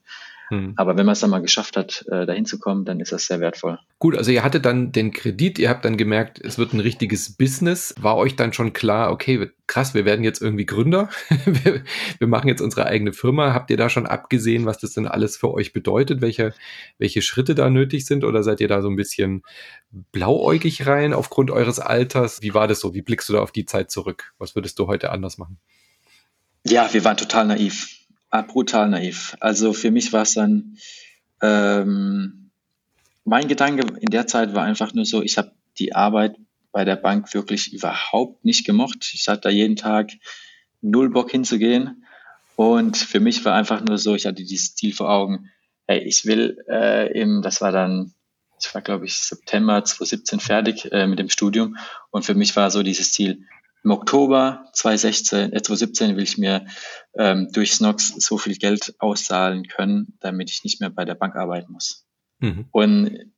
[0.49, 0.73] Hm.
[0.77, 3.27] Aber wenn man es dann mal geschafft hat, äh, dahin zu kommen, dann ist das
[3.27, 3.79] sehr wertvoll.
[3.99, 7.37] Gut, also ihr hattet dann den Kredit, ihr habt dann gemerkt, es wird ein richtiges
[7.37, 7.95] Business.
[8.01, 11.11] War euch dann schon klar, okay, krass, wir werden jetzt irgendwie Gründer.
[11.45, 11.83] wir,
[12.19, 13.53] wir, machen jetzt unsere eigene Firma.
[13.53, 16.55] Habt ihr da schon abgesehen, was das denn alles für euch bedeutet, welche,
[16.99, 18.25] welche Schritte da nötig sind?
[18.25, 19.43] Oder seid ihr da so ein bisschen
[19.91, 22.41] blauäugig rein aufgrund eures Alters?
[22.41, 22.95] Wie war das so?
[22.95, 24.33] Wie blickst du da auf die Zeit zurück?
[24.39, 25.59] Was würdest du heute anders machen?
[26.65, 27.98] Ja, wir waren total naiv
[28.31, 29.37] brutal naiv.
[29.41, 30.77] Also für mich war es dann,
[31.43, 32.51] ähm,
[33.25, 36.37] mein Gedanke in der Zeit war einfach nur so, ich habe die Arbeit
[36.73, 39.11] bei der Bank wirklich überhaupt nicht gemocht.
[39.13, 40.13] Ich hatte da jeden Tag
[40.81, 42.05] null Bock hinzugehen.
[42.57, 45.51] Und für mich war einfach nur so, ich hatte dieses Ziel vor Augen,
[45.87, 48.13] hey, ich will äh, im, das war dann,
[48.61, 51.77] ich war glaube ich September 2017 fertig äh, mit dem Studium.
[52.11, 53.45] Und für mich war so dieses Ziel,
[53.85, 56.67] im Oktober 2016, äh, 2017 will ich mir
[57.17, 61.37] ähm, durch Snox so viel Geld auszahlen können, damit ich nicht mehr bei der Bank
[61.37, 62.07] arbeiten muss.
[62.41, 62.67] Mhm.
[62.71, 63.33] Und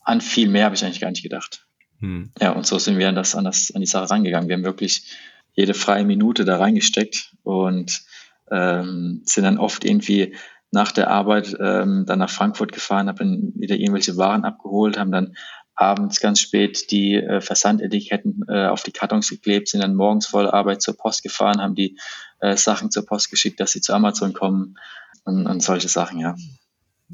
[0.00, 1.66] an viel mehr habe ich eigentlich gar nicht gedacht.
[2.00, 2.32] Mhm.
[2.40, 4.48] Ja, und so sind wir an, das, an, das, an die Sache rangegangen.
[4.48, 5.12] Wir haben wirklich
[5.54, 8.02] jede freie Minute da reingesteckt und
[8.50, 10.34] ähm, sind dann oft irgendwie
[10.70, 15.36] nach der Arbeit ähm, dann nach Frankfurt gefahren, haben wieder irgendwelche Waren abgeholt, haben dann
[15.76, 20.48] abends ganz spät die äh, Versandetiketten äh, auf die Kartons geklebt, sind dann morgens voll
[20.48, 21.98] Arbeit zur Post gefahren, haben die
[22.40, 24.76] äh, Sachen zur Post geschickt, dass sie zu Amazon kommen
[25.24, 26.36] und, und solche Sachen, ja.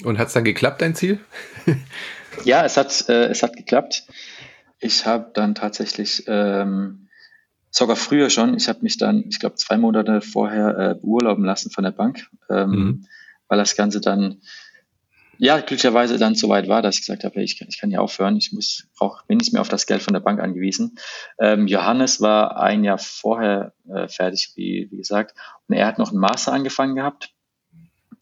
[0.04, 1.20] Und hat es dann geklappt, dein Ziel?
[2.44, 4.04] ja, es hat, äh, es hat geklappt.
[4.78, 7.08] Ich habe dann tatsächlich ähm,
[7.70, 11.70] sogar früher schon, ich habe mich dann, ich glaube, zwei Monate vorher äh, beurlauben lassen
[11.70, 13.06] von der Bank, ähm, mhm.
[13.48, 14.40] weil das Ganze dann
[15.42, 17.88] ja, glücklicherweise dann so weit war, dass ich gesagt habe, hey, ich, kann, ich kann
[17.88, 20.96] hier aufhören, ich muss, brauch, bin nicht mehr auf das Geld von der Bank angewiesen.
[21.38, 25.34] Ähm, Johannes war ein Jahr vorher äh, fertig, wie, wie gesagt,
[25.66, 27.30] und er hat noch einen Master angefangen gehabt,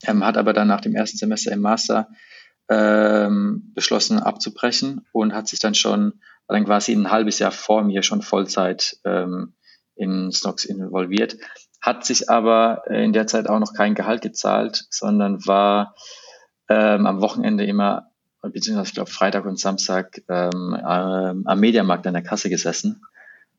[0.07, 2.09] ähm, hat aber dann nach dem ersten Semester im Master
[2.68, 7.83] ähm, beschlossen abzubrechen und hat sich dann schon, war dann quasi ein halbes Jahr vor
[7.83, 9.54] mir schon Vollzeit ähm,
[9.96, 11.37] in Stocks involviert,
[11.81, 15.96] hat sich aber in der Zeit auch noch kein Gehalt gezahlt, sondern war
[16.68, 18.11] ähm, am Wochenende immer,
[18.42, 23.02] beziehungsweise ich glaube Freitag und Samstag ähm, am Mediamarkt an der Kasse gesessen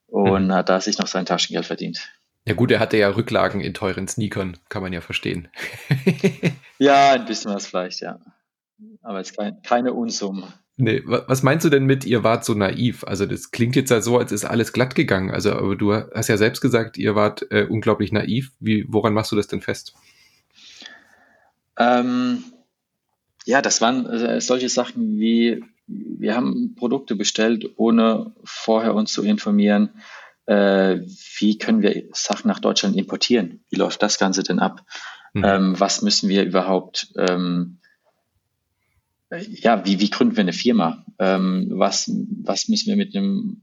[0.07, 0.53] und mhm.
[0.53, 2.09] hat da sich noch sein Taschengeld verdient.
[2.45, 5.49] Ja gut, er hatte ja Rücklagen in teuren Sneakern, kann man ja verstehen.
[6.79, 8.19] ja, ein bisschen was vielleicht, ja.
[9.01, 10.45] Aber jetzt kein, keine Unsummen.
[10.81, 13.03] Nee, was meinst du denn mit, ihr wart so naiv?
[13.03, 15.29] Also das klingt jetzt ja so, als ist alles glatt gegangen.
[15.29, 18.53] Also, aber du hast ja selbst gesagt, ihr wart äh, unglaublich naiv.
[18.61, 19.93] Wie, woran machst du das denn fest?
[21.77, 22.45] Ähm,
[23.45, 29.23] ja, das waren äh, solche Sachen wie, wir haben Produkte bestellt, ohne vorher uns zu
[29.23, 29.89] informieren,
[30.45, 31.01] äh,
[31.37, 33.63] wie können wir Sachen nach Deutschland importieren?
[33.69, 34.83] Wie läuft das Ganze denn ab?
[35.33, 35.43] Mhm.
[35.45, 37.77] Ähm, was müssen wir überhaupt, ähm,
[39.29, 41.05] ja, wie, wie gründen wir eine Firma?
[41.19, 42.11] Ähm, was,
[42.43, 43.61] was müssen wir mit einem,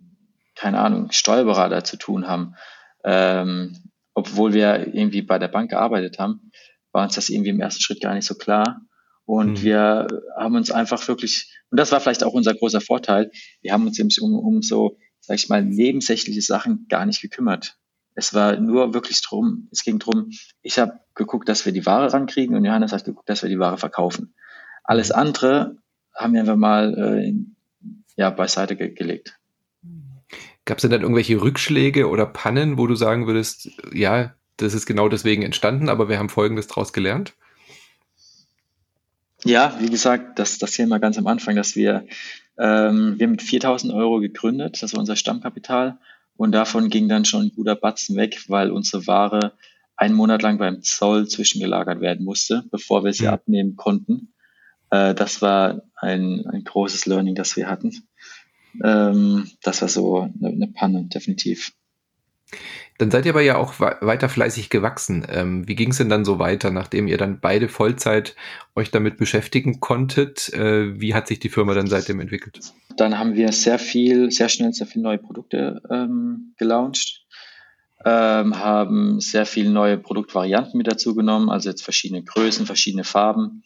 [0.54, 2.54] keine Ahnung, Steuerberater zu tun haben?
[3.02, 3.76] Ähm,
[4.14, 6.52] obwohl wir irgendwie bei der Bank gearbeitet haben,
[6.92, 8.80] war uns das irgendwie im ersten Schritt gar nicht so klar.
[9.26, 9.62] Und mhm.
[9.62, 13.86] wir haben uns einfach wirklich, und das war vielleicht auch unser großer Vorteil, wir haben
[13.86, 17.76] uns eben um, um so, sag ich mal, nebensächliche Sachen gar nicht gekümmert.
[18.14, 20.30] Es war nur wirklich drum, es ging drum,
[20.62, 23.58] ich habe geguckt, dass wir die Ware rankriegen und Johannes hat geguckt, dass wir die
[23.58, 24.34] Ware verkaufen.
[24.84, 25.16] Alles mhm.
[25.16, 25.76] andere
[26.14, 27.34] haben wir einfach mal äh,
[28.16, 29.38] ja, beiseite ge gelegt.
[30.64, 34.86] Gab es denn dann irgendwelche Rückschläge oder Pannen, wo du sagen würdest, ja, das ist
[34.86, 37.34] genau deswegen entstanden, aber wir haben Folgendes daraus gelernt?
[39.46, 42.06] Ja, wie gesagt, das, das Thema ganz am Anfang, dass wir,
[42.58, 45.98] ähm, wir haben mit 4000 Euro gegründet, das war unser Stammkapital
[46.36, 49.52] und davon ging dann schon ein guter Batzen weg, weil unsere Ware
[49.96, 53.32] einen Monat lang beim Zoll zwischengelagert werden musste, bevor wir sie ja.
[53.32, 54.34] abnehmen konnten.
[54.90, 58.06] Äh, das war ein, ein großes Learning, das wir hatten.
[58.84, 61.72] Ähm, das war so eine, eine Panne, definitiv.
[62.98, 65.26] Dann seid ihr aber ja auch weiter fleißig gewachsen.
[65.30, 68.34] Ähm, wie ging es denn dann so weiter, nachdem ihr dann beide Vollzeit
[68.74, 70.52] euch damit beschäftigen konntet?
[70.54, 72.60] Äh, wie hat sich die Firma dann seitdem entwickelt?
[72.96, 77.26] Dann haben wir sehr viel, sehr schnell sehr viele neue Produkte ähm, gelauncht,
[78.04, 83.62] ähm, haben sehr viele neue Produktvarianten mit dazu genommen, also jetzt verschiedene Größen, verschiedene Farben,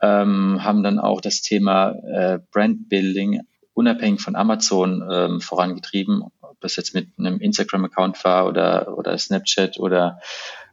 [0.00, 3.40] ähm, haben dann auch das Thema äh, Brandbuilding
[3.72, 6.22] unabhängig von Amazon ähm, vorangetrieben,
[6.64, 10.20] das jetzt mit einem Instagram-Account war oder, oder Snapchat oder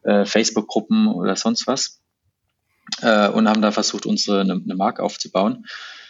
[0.03, 2.01] äh, Facebook-Gruppen oder sonst was
[3.01, 5.65] äh, und haben da versucht, unsere eine, eine Marke aufzubauen.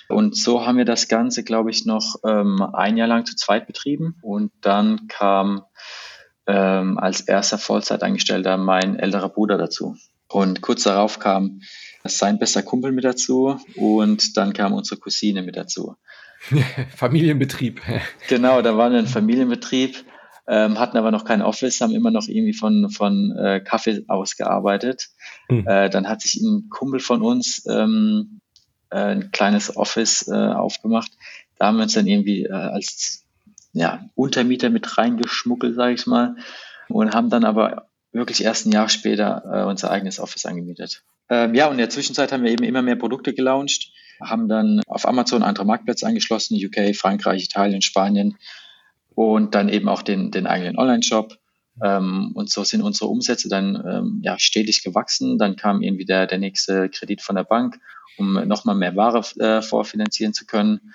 [0.09, 3.65] Und so haben wir das Ganze, glaube ich, noch ähm, ein Jahr lang zu zweit
[3.65, 4.17] betrieben.
[4.21, 5.63] Und dann kam
[6.47, 9.95] ähm, als erster Vollzeitangestellter mein älterer Bruder dazu.
[10.27, 11.61] Und kurz darauf kam
[12.03, 15.95] sein bester Kumpel mit dazu und dann kam unsere Cousine mit dazu.
[16.95, 17.82] Familienbetrieb.
[18.27, 20.04] genau, da waren wir ein Familienbetrieb,
[20.47, 25.10] ähm, hatten aber noch kein Office, haben immer noch irgendwie von, von äh, Kaffee ausgearbeitet.
[25.49, 25.67] Mhm.
[25.67, 28.41] Äh, dann hat sich ein Kumpel von uns ähm,
[28.89, 31.12] äh, ein kleines Office äh, aufgemacht.
[31.58, 33.23] Da haben wir uns dann irgendwie äh, als
[33.73, 36.36] ja, Untermieter mit reingeschmuggelt, sage ich mal,
[36.89, 41.04] und haben dann aber wirklich erst ein Jahr später äh, unser eigenes Office angemietet.
[41.30, 44.81] Ähm, ja, und in der Zwischenzeit haben wir eben immer mehr Produkte gelauncht, haben dann
[44.88, 48.38] auf Amazon andere Marktplätze angeschlossen, UK, Frankreich, Italien, Spanien
[49.15, 51.38] und dann eben auch den, den eigenen Online-Shop.
[51.84, 55.38] Ähm, und so sind unsere Umsätze dann ähm, ja, stetig gewachsen.
[55.38, 57.79] Dann kam irgendwie der, der nächste Kredit von der Bank,
[58.17, 60.93] um nochmal mehr Ware äh, vorfinanzieren zu können.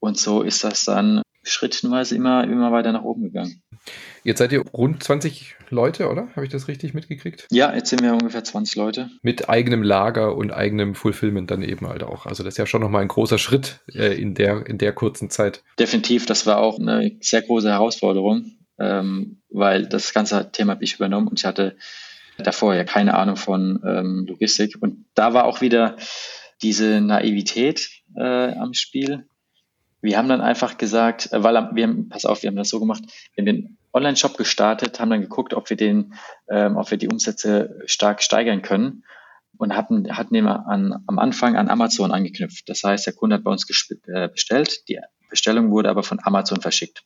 [0.00, 3.62] Und so ist das dann schrittweise immer, immer weiter nach oben gegangen.
[4.24, 6.28] Jetzt seid ihr rund 20 Leute, oder?
[6.34, 7.46] Habe ich das richtig mitgekriegt?
[7.50, 9.10] Ja, jetzt sind wir ungefähr 20 Leute.
[9.22, 12.26] Mit eigenem Lager und eigenem Fulfillment dann eben halt auch.
[12.26, 15.30] Also das ist ja schon nochmal ein großer Schritt äh, in, der, in der kurzen
[15.30, 15.62] Zeit.
[15.78, 20.94] Definitiv, das war auch eine sehr große Herausforderung, ähm, weil das ganze Thema habe ich
[20.94, 21.76] übernommen und ich hatte
[22.38, 24.76] davor ja keine Ahnung von ähm, Logistik.
[24.80, 25.96] Und da war auch wieder
[26.62, 29.26] diese Naivität äh, am Spiel
[30.00, 32.80] wir haben dann einfach gesagt, äh, weil wir haben, pass auf, wir haben das so
[32.80, 33.02] gemacht,
[33.34, 36.14] wir haben den Online-Shop gestartet, haben dann geguckt, ob wir den,
[36.48, 39.04] ähm, ob wir die Umsätze stark steigern können
[39.56, 42.68] und hatten, hatten immer an, am Anfang an Amazon angeknüpft.
[42.68, 43.66] Das heißt, der Kunde hat bei uns
[44.06, 47.04] äh, bestellt, die Bestellung wurde aber von Amazon verschickt.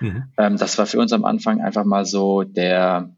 [0.00, 0.24] Mhm.
[0.38, 3.16] Ähm, das war für uns am Anfang einfach mal so der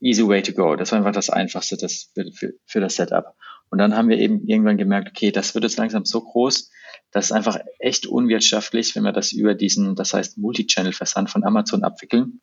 [0.00, 0.76] easy way to go.
[0.76, 3.34] Das war einfach das Einfachste das für, für, für das Setup.
[3.70, 6.70] Und dann haben wir eben irgendwann gemerkt, okay, das wird jetzt langsam so groß,
[7.12, 11.84] das ist einfach echt unwirtschaftlich, wenn wir das über diesen, das heißt Multi-Channel-Versand von Amazon
[11.84, 12.40] abwickeln.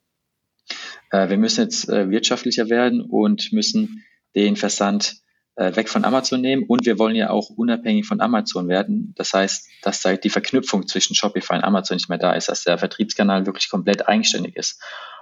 [1.10, 4.04] Äh, wir müssen jetzt äh, wirtschaftlicher werden und müssen
[4.36, 5.16] den Versand
[5.56, 9.12] äh, weg von Amazon nehmen und wir wollen ja auch unabhängig von Amazon werden.
[9.16, 12.62] Das heißt, dass da die Verknüpfung zwischen Shopify und Amazon nicht mehr da ist, dass
[12.62, 14.80] der Vertriebskanal wirklich komplett eigenständig ist.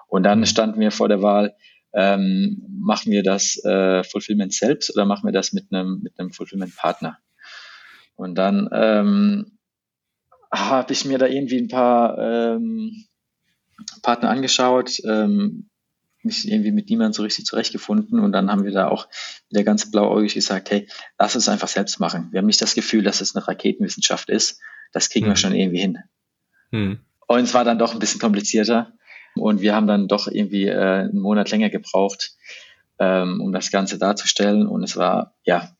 [0.08, 0.46] Und dann mhm.
[0.46, 1.54] standen wir vor der Wahl,
[1.94, 3.62] ähm, machen wir das
[4.10, 7.18] Fulfillment selbst oder machen wir das mit einem mit einem Fulfillment-Partner?
[8.18, 9.58] Und dann ähm,
[10.52, 13.04] habe ich mir da irgendwie ein paar ähm,
[14.02, 15.70] Partner angeschaut, ähm,
[16.24, 19.06] mich irgendwie mit niemandem so richtig zurechtgefunden und dann haben wir da auch
[19.50, 22.26] wieder ganz blauäugig gesagt, hey, lass es einfach selbst machen.
[22.32, 24.60] Wir haben nicht das Gefühl, dass es eine Raketenwissenschaft ist.
[24.92, 25.30] Das kriegen mhm.
[25.30, 25.98] wir schon irgendwie hin.
[26.72, 26.98] Mhm.
[27.28, 28.94] Und es war dann doch ein bisschen komplizierter
[29.36, 32.32] und wir haben dann doch irgendwie äh, einen Monat länger gebraucht,
[32.98, 35.70] ähm, um das Ganze darzustellen und es war, ja,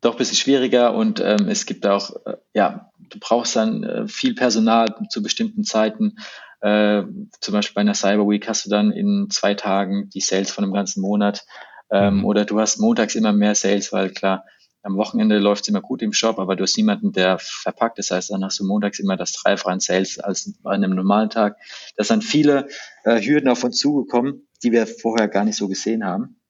[0.00, 4.08] doch ein bisschen schwieriger und ähm, es gibt auch, äh, ja, du brauchst dann äh,
[4.08, 6.16] viel Personal zu bestimmten Zeiten.
[6.60, 7.02] Äh,
[7.40, 10.64] zum Beispiel bei einer Cyber Week hast du dann in zwei Tagen die Sales von
[10.64, 11.44] einem ganzen Monat.
[11.90, 12.24] Ähm, mhm.
[12.24, 14.44] Oder du hast montags immer mehr Sales, weil klar,
[14.82, 17.98] am Wochenende läuft es immer gut im Shop, aber du hast niemanden, der verpackt.
[17.98, 21.28] Das heißt, dann hast du montags immer das Dreifache an Sales als bei einem normalen
[21.28, 21.56] Tag.
[21.96, 22.68] Da sind viele
[23.04, 26.40] äh, Hürden auf uns zugekommen, die wir vorher gar nicht so gesehen haben.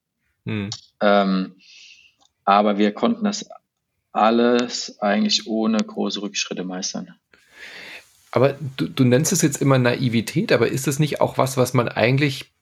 [0.44, 0.70] Mhm.
[1.00, 1.56] Ähm,
[2.46, 3.46] aber wir konnten das
[4.12, 7.14] alles eigentlich ohne große Rückschritte meistern.
[8.30, 11.74] Aber du, du nennst es jetzt immer Naivität, aber ist es nicht auch was, was
[11.74, 12.52] man eigentlich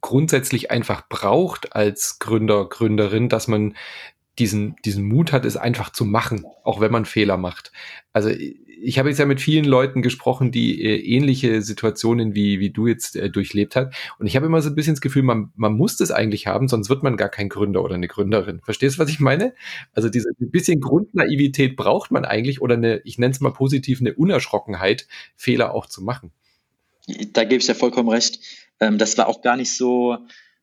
[0.00, 3.76] grundsätzlich einfach braucht als Gründer, Gründerin, dass man
[4.38, 7.72] diesen, diesen Mut hat, es einfach zu machen, auch wenn man Fehler macht.
[8.12, 8.30] Also
[8.80, 12.86] ich habe jetzt ja mit vielen Leuten gesprochen, die äh, ähnliche Situationen wie, wie du
[12.86, 13.92] jetzt äh, durchlebt hast.
[14.18, 16.68] Und ich habe immer so ein bisschen das Gefühl, man, man muss das eigentlich haben,
[16.68, 18.60] sonst wird man gar kein Gründer oder eine Gründerin.
[18.62, 19.54] Verstehst du, was ich meine?
[19.92, 24.00] Also diese ein bisschen Grundnaivität braucht man eigentlich oder eine, ich nenne es mal positiv,
[24.00, 26.30] eine Unerschrockenheit, Fehler auch zu machen.
[27.32, 28.38] Da gebe ich dir vollkommen recht.
[28.80, 30.18] Ähm, das war auch gar nicht so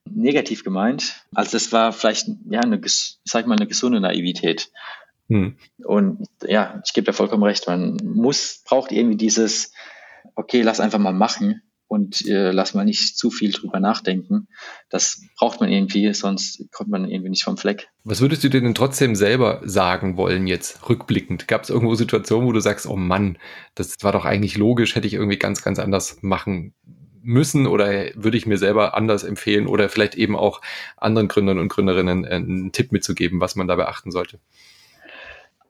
[0.10, 1.26] negativ gemeint.
[1.34, 2.80] Also das war vielleicht, ja, eine,
[3.24, 4.72] sag mal, eine gesunde Naivität.
[5.28, 5.58] Hm.
[5.84, 7.68] Und ja, ich gebe dir vollkommen recht.
[7.68, 9.74] Man muss, braucht irgendwie dieses,
[10.36, 14.48] okay, lass einfach mal machen und äh, lass mal nicht zu viel drüber nachdenken.
[14.90, 17.88] Das braucht man irgendwie, sonst kommt man irgendwie nicht vom Fleck.
[18.04, 21.48] Was würdest du dir denn trotzdem selber sagen wollen jetzt, rückblickend?
[21.48, 23.38] Gab es irgendwo Situationen, wo du sagst, oh Mann,
[23.76, 26.74] das war doch eigentlich logisch, hätte ich irgendwie ganz, ganz anders machen
[27.26, 30.62] müssen oder würde ich mir selber anders empfehlen oder vielleicht eben auch
[30.98, 34.40] anderen Gründern und Gründerinnen äh, einen Tipp mitzugeben, was man da beachten sollte?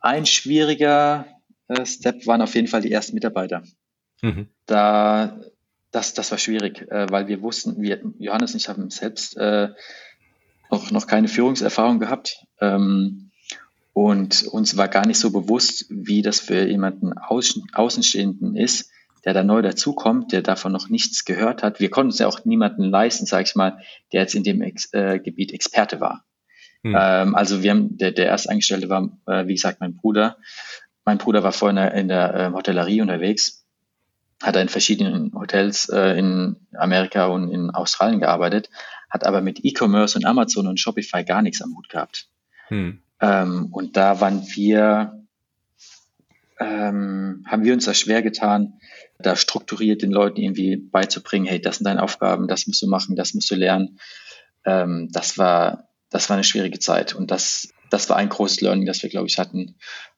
[0.02, 1.26] Ein schwieriger
[1.68, 3.64] äh, Step waren auf jeden Fall die ersten Mitarbeiter.
[4.22, 4.48] Mhm.
[4.66, 5.40] Da,
[5.92, 9.70] das, das war schwierig, äh, weil wir wussten, wir, Johannes und ich haben selbst äh,
[10.70, 12.46] noch, noch keine Führungserfahrung gehabt.
[12.60, 13.32] Ähm,
[13.94, 18.92] und uns war gar nicht so bewusst, wie das für jemanden Außen, Außenstehenden ist,
[19.26, 21.80] der da neu dazukommt, der davon noch nichts gehört hat.
[21.80, 23.80] Wir konnten uns ja auch niemanden leisten, sage ich mal,
[24.14, 26.24] der jetzt in dem Ex äh, Gebiet Experte war.
[26.84, 26.96] Hm.
[26.98, 30.38] Ähm, also wir haben, der, der Erstangestellte war, äh, wie gesagt, mein Bruder.
[31.04, 33.66] Mein Bruder war vorher in der, in der äh, Hotellerie unterwegs,
[34.44, 38.70] hat in verschiedenen Hotels äh, in Amerika und in Australien gearbeitet,
[39.10, 42.28] hat aber mit E-Commerce und Amazon und Shopify gar nichts am Hut gehabt.
[42.68, 43.02] Hm.
[43.20, 45.26] Ähm, und da waren wir,
[46.60, 48.80] ähm, haben wir uns da schwer getan,
[49.20, 53.16] da strukturiert den Leuten irgendwie beizubringen, hey, das sind deine Aufgaben, das musst du machen,
[53.16, 54.00] das musst du lernen.
[54.66, 58.86] Ähm, das war, das war eine schwierige Zeit und das, das war ein großes Learning,
[58.86, 59.76] das wir, glaube ich, hatten,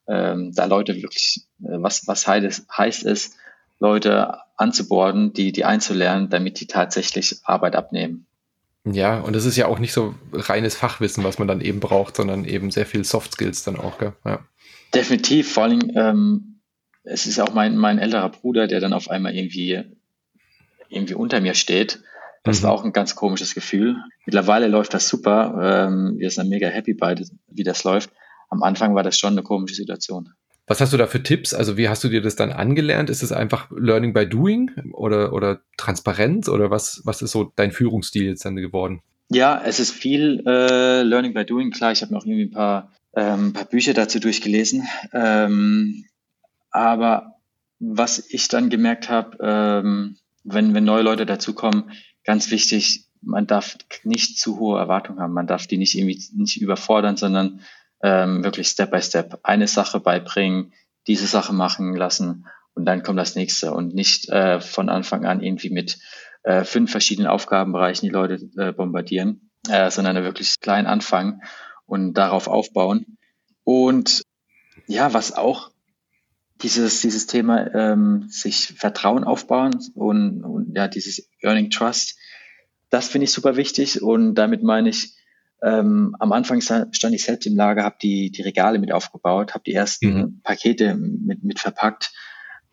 [0.08, 3.36] ähm, da Leute wirklich, äh, was, was heißt, heißt es,
[3.78, 8.26] Leute anzuborden, die, die einzulernen, damit die tatsächlich Arbeit abnehmen.
[8.84, 12.16] Ja, und es ist ja auch nicht so reines Fachwissen, was man dann eben braucht,
[12.16, 14.14] sondern eben sehr viel Soft Skills dann auch, gell?
[14.24, 14.40] Ja.
[14.94, 16.47] Definitiv, vor allem, ähm,
[17.08, 19.82] es ist auch mein, mein älterer Bruder, der dann auf einmal irgendwie,
[20.88, 22.00] irgendwie unter mir steht.
[22.44, 22.64] Das mhm.
[22.64, 23.96] war auch ein ganz komisches Gefühl.
[24.26, 25.88] Mittlerweile läuft das super.
[25.88, 28.10] Ähm, wir sind mega happy beide, wie das läuft.
[28.48, 30.30] Am Anfang war das schon eine komische Situation.
[30.66, 31.54] Was hast du da für Tipps?
[31.54, 33.08] Also wie hast du dir das dann angelernt?
[33.08, 37.72] Ist es einfach Learning by Doing oder, oder Transparenz oder was, was ist so dein
[37.72, 39.00] Führungsstil jetzt dann geworden?
[39.30, 41.70] Ja, es ist viel äh, Learning by Doing.
[41.70, 44.86] Klar, ich habe mir auch irgendwie ein paar, ähm, paar Bücher dazu durchgelesen.
[45.12, 46.04] Ähm,
[46.70, 47.34] aber
[47.78, 51.92] was ich dann gemerkt habe, ähm, wenn, wenn neue Leute dazukommen,
[52.24, 55.32] ganz wichtig, man darf nicht zu hohe Erwartungen haben.
[55.32, 57.60] Man darf die nicht irgendwie nicht überfordern, sondern
[58.02, 60.72] ähm, wirklich Step by Step eine Sache beibringen,
[61.06, 65.42] diese Sache machen lassen und dann kommt das nächste und nicht äh, von Anfang an
[65.42, 65.98] irgendwie mit
[66.44, 71.42] äh, fünf verschiedenen Aufgabenbereichen die Leute äh, bombardieren, äh, sondern wirklich klein anfangen
[71.86, 73.18] und darauf aufbauen.
[73.64, 74.22] Und
[74.86, 75.72] ja, was auch
[76.62, 82.16] dieses, dieses Thema ähm, sich Vertrauen aufbauen und, und ja, dieses Earning Trust,
[82.90, 85.14] das finde ich super wichtig und damit meine ich,
[85.62, 89.64] ähm, am Anfang stand ich selbst im Lager, habe die, die Regale mit aufgebaut, habe
[89.64, 90.40] die ersten mhm.
[90.42, 92.12] Pakete mit, mit verpackt.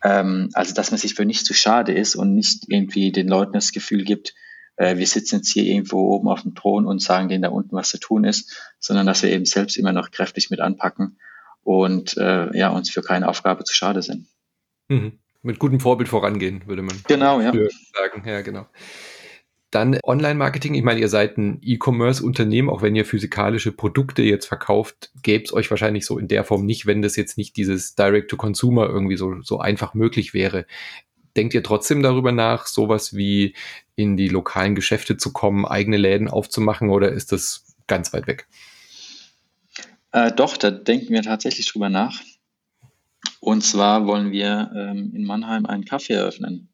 [0.02, 3.54] Ähm, also, dass man sich für nicht zu schade ist und nicht irgendwie den Leuten
[3.54, 4.34] das Gefühl gibt,
[4.76, 7.74] äh, wir sitzen jetzt hier irgendwo oben auf dem Thron und sagen denen da unten,
[7.74, 11.18] was zu tun ist, sondern dass wir eben selbst immer noch kräftig mit anpacken
[11.66, 14.28] und äh, ja, uns für keine Aufgabe zu schade sind.
[14.86, 15.18] Mhm.
[15.42, 17.52] Mit gutem Vorbild vorangehen, würde man genau, ja.
[17.92, 18.22] sagen.
[18.24, 18.66] Ja, genau.
[19.72, 20.74] Dann Online-Marketing.
[20.74, 25.52] Ich meine, ihr seid ein E-Commerce-Unternehmen, auch wenn ihr physikalische Produkte jetzt verkauft, gäbe es
[25.52, 29.42] euch wahrscheinlich so in der Form nicht, wenn das jetzt nicht dieses Direct-to-Consumer irgendwie so,
[29.42, 30.66] so einfach möglich wäre.
[31.36, 33.56] Denkt ihr trotzdem darüber nach, sowas wie
[33.96, 38.46] in die lokalen Geschäfte zu kommen, eigene Läden aufzumachen oder ist das ganz weit weg?
[40.16, 42.22] Äh, doch, da denken wir tatsächlich drüber nach.
[43.38, 46.70] Und zwar wollen wir ähm, in Mannheim einen Kaffee eröffnen.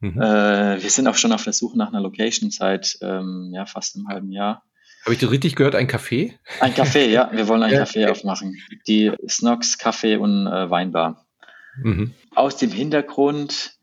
[0.00, 0.18] Mhm.
[0.18, 3.94] Äh, wir sind auch schon auf der Suche nach einer Location seit ähm, ja, fast
[3.94, 4.64] einem halben Jahr.
[5.04, 5.74] Habe ich das richtig gehört?
[5.74, 6.32] Ein Café?
[6.60, 7.30] Ein Café, ja.
[7.30, 7.82] Wir wollen ein ja.
[7.82, 8.56] Café aufmachen.
[8.86, 11.26] Die Snox Kaffee und äh, Weinbar.
[11.76, 12.14] Mhm.
[12.34, 13.74] Aus dem Hintergrund,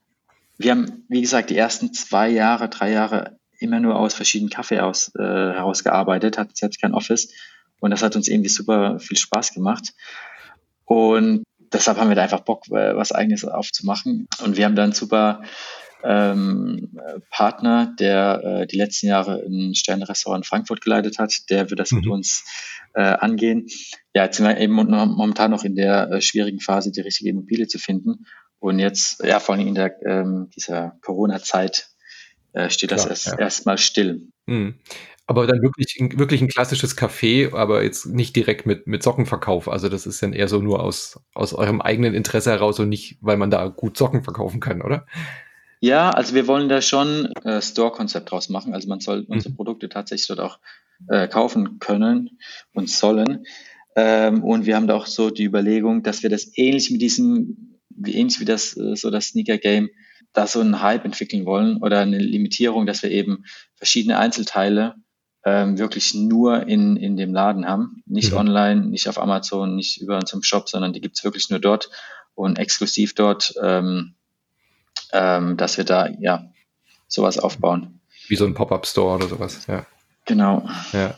[0.58, 4.80] wir haben, wie gesagt, die ersten zwei Jahre, drei Jahre immer nur aus verschiedenen Kaffee
[4.80, 7.32] aus, äh, herausgearbeitet, hatten selbst kein Office.
[7.80, 9.94] Und das hat uns irgendwie super viel Spaß gemacht.
[10.86, 14.28] Und deshalb haben wir da einfach Bock, äh, was eigenes aufzumachen.
[14.44, 15.42] Und wir haben dann super
[16.04, 16.98] ähm,
[17.30, 21.92] Partner, der äh, die letzten Jahre ein Sternrestaurant in Frankfurt geleitet hat, der wird das
[21.92, 22.00] mhm.
[22.00, 22.46] mit uns
[22.94, 23.68] äh, angehen.
[24.14, 27.68] Ja, jetzt sind wir eben momentan noch in der äh, schwierigen Phase, die richtige Immobilie
[27.68, 28.26] zu finden.
[28.60, 31.90] Und jetzt, ja, vor allem in der ähm, dieser Corona-Zeit
[32.54, 33.40] äh, steht Klar, das erst, ja.
[33.40, 34.28] erstmal still.
[34.46, 34.80] Mhm.
[35.30, 39.70] Aber dann wirklich, wirklich ein klassisches Café, aber jetzt nicht direkt mit, mit Sockenverkauf.
[39.70, 43.20] Also das ist dann eher so nur aus, aus eurem eigenen Interesse heraus und nicht,
[43.22, 45.06] weil man da gut Socken verkaufen kann, oder?
[45.82, 48.74] Ja, also wir wollen da schon äh, Store-Konzept draus machen.
[48.74, 49.28] Also man soll mhm.
[49.28, 50.58] unsere Produkte tatsächlich dort auch
[51.08, 52.40] äh, kaufen können
[52.74, 53.46] und sollen.
[53.96, 57.78] Ähm, und wir haben da auch so die Überlegung, dass wir das ähnlich mit diesem,
[57.92, 59.90] wie ähnlich wie das äh, so das Sneaker-Game,
[60.34, 63.46] da so einen Hype entwickeln wollen oder eine Limitierung, dass wir eben
[63.76, 64.96] verschiedene Einzelteile
[65.46, 68.04] ähm, wirklich nur in, in dem Laden haben.
[68.06, 68.38] Nicht mhm.
[68.38, 71.90] online, nicht auf Amazon, nicht über uns im Shop, sondern die gibt's wirklich nur dort
[72.36, 73.54] und exklusiv dort.
[73.62, 74.16] Ähm,
[75.12, 76.50] ähm, dass wir da ja
[77.08, 78.00] sowas aufbauen.
[78.28, 79.86] Wie so ein Pop-up-Store oder sowas, ja.
[80.26, 80.70] Genau.
[80.94, 81.16] Ja.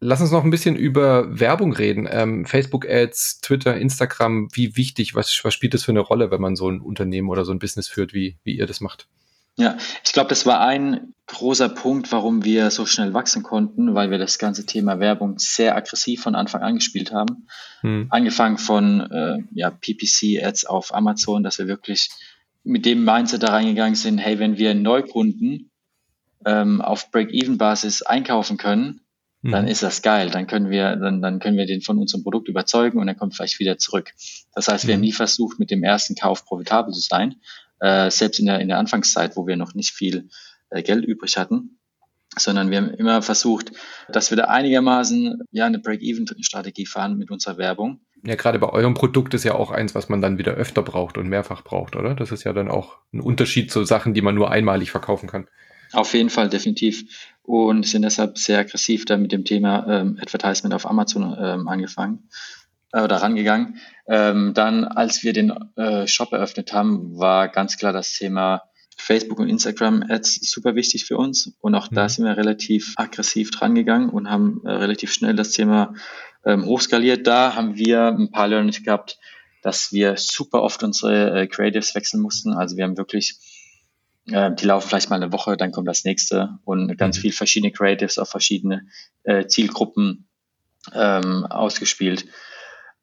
[0.00, 2.08] Lass uns noch ein bisschen über Werbung reden.
[2.10, 6.56] Ähm, Facebook-Ads, Twitter, Instagram, wie wichtig, was, was spielt das für eine Rolle, wenn man
[6.56, 9.08] so ein Unternehmen oder so ein Business führt, wie, wie ihr das macht?
[9.56, 14.10] Ja, ich glaube, das war ein großer Punkt, warum wir so schnell wachsen konnten, weil
[14.10, 17.48] wir das ganze Thema Werbung sehr aggressiv von Anfang an gespielt haben.
[17.80, 18.06] Hm.
[18.10, 22.10] Angefangen von äh, ja, PPC-Ads auf Amazon, dass wir wirklich
[22.62, 25.70] mit dem Mindset da reingegangen sind, hey, wenn wir Neukunden
[26.44, 29.00] ähm, auf Break-Even-Basis einkaufen können,
[29.42, 29.52] hm.
[29.52, 30.30] dann ist das geil.
[30.30, 33.34] Dann können wir, dann, dann können wir den von unserem Produkt überzeugen und er kommt
[33.34, 34.12] vielleicht wieder zurück.
[34.54, 34.98] Das heißt, wir hm.
[34.98, 37.36] haben nie versucht, mit dem ersten Kauf profitabel zu sein,
[37.80, 40.28] äh, selbst in der, in der Anfangszeit, wo wir noch nicht viel
[40.70, 41.78] äh, Geld übrig hatten,
[42.36, 43.72] sondern wir haben immer versucht,
[44.08, 48.00] dass wir da einigermaßen ja eine Break-Even-Strategie fahren mit unserer Werbung.
[48.24, 51.16] Ja, gerade bei eurem Produkt ist ja auch eins, was man dann wieder öfter braucht
[51.16, 52.14] und mehrfach braucht, oder?
[52.14, 55.46] Das ist ja dann auch ein Unterschied zu Sachen, die man nur einmalig verkaufen kann.
[55.92, 57.04] Auf jeden Fall, definitiv.
[57.42, 62.28] Und sind deshalb sehr aggressiv da mit dem Thema ähm, Advertisement auf Amazon ähm, angefangen
[62.92, 63.78] äh, oder rangegangen.
[64.08, 68.62] Ähm, dann, als wir den äh, Shop eröffnet haben, war ganz klar das Thema
[68.96, 71.52] Facebook und Instagram Ads super wichtig für uns.
[71.60, 71.96] Und auch mhm.
[71.96, 75.94] da sind wir relativ aggressiv dran gegangen und haben äh, relativ schnell das Thema
[76.44, 77.26] ähm, hochskaliert.
[77.26, 79.18] Da haben wir ein paar Learnings gehabt,
[79.62, 82.54] dass wir super oft unsere äh, Creatives wechseln mussten.
[82.54, 83.36] Also wir haben wirklich,
[84.30, 87.22] äh, die laufen vielleicht mal eine Woche, dann kommt das nächste und ganz mhm.
[87.22, 88.86] viel verschiedene Creatives auf verschiedene
[89.24, 90.28] äh, Zielgruppen
[90.94, 92.26] ähm, ausgespielt.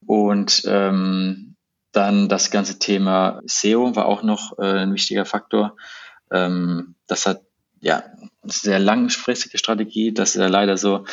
[0.05, 1.55] Und ähm,
[1.91, 5.75] dann das ganze Thema SEO war auch noch äh, ein wichtiger Faktor.
[6.31, 7.41] Ähm, das hat
[7.79, 8.03] ja
[8.41, 10.13] eine sehr langfristige Strategie.
[10.13, 11.05] Das ist ja leider so,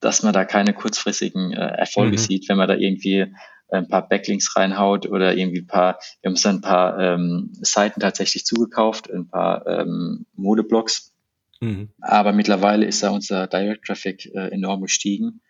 [0.00, 2.18] dass man da keine kurzfristigen äh, Erfolge mhm.
[2.18, 3.32] sieht, wenn man da irgendwie
[3.70, 7.52] ein paar Backlinks reinhaut oder irgendwie ein paar, wir haben uns dann ein paar ähm,
[7.60, 11.12] Seiten tatsächlich zugekauft, ein paar ähm, Modeblogs.
[11.60, 11.90] Mhm.
[12.00, 15.40] Aber mittlerweile ist da unser Direct Traffic äh, enorm gestiegen.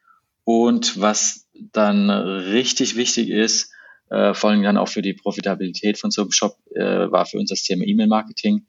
[0.45, 3.73] Und was dann richtig wichtig ist,
[4.11, 7.39] äh, vor allem dann auch für die Profitabilität von so einem Shop, äh, war für
[7.39, 8.67] uns das Thema E-Mail-Marketing,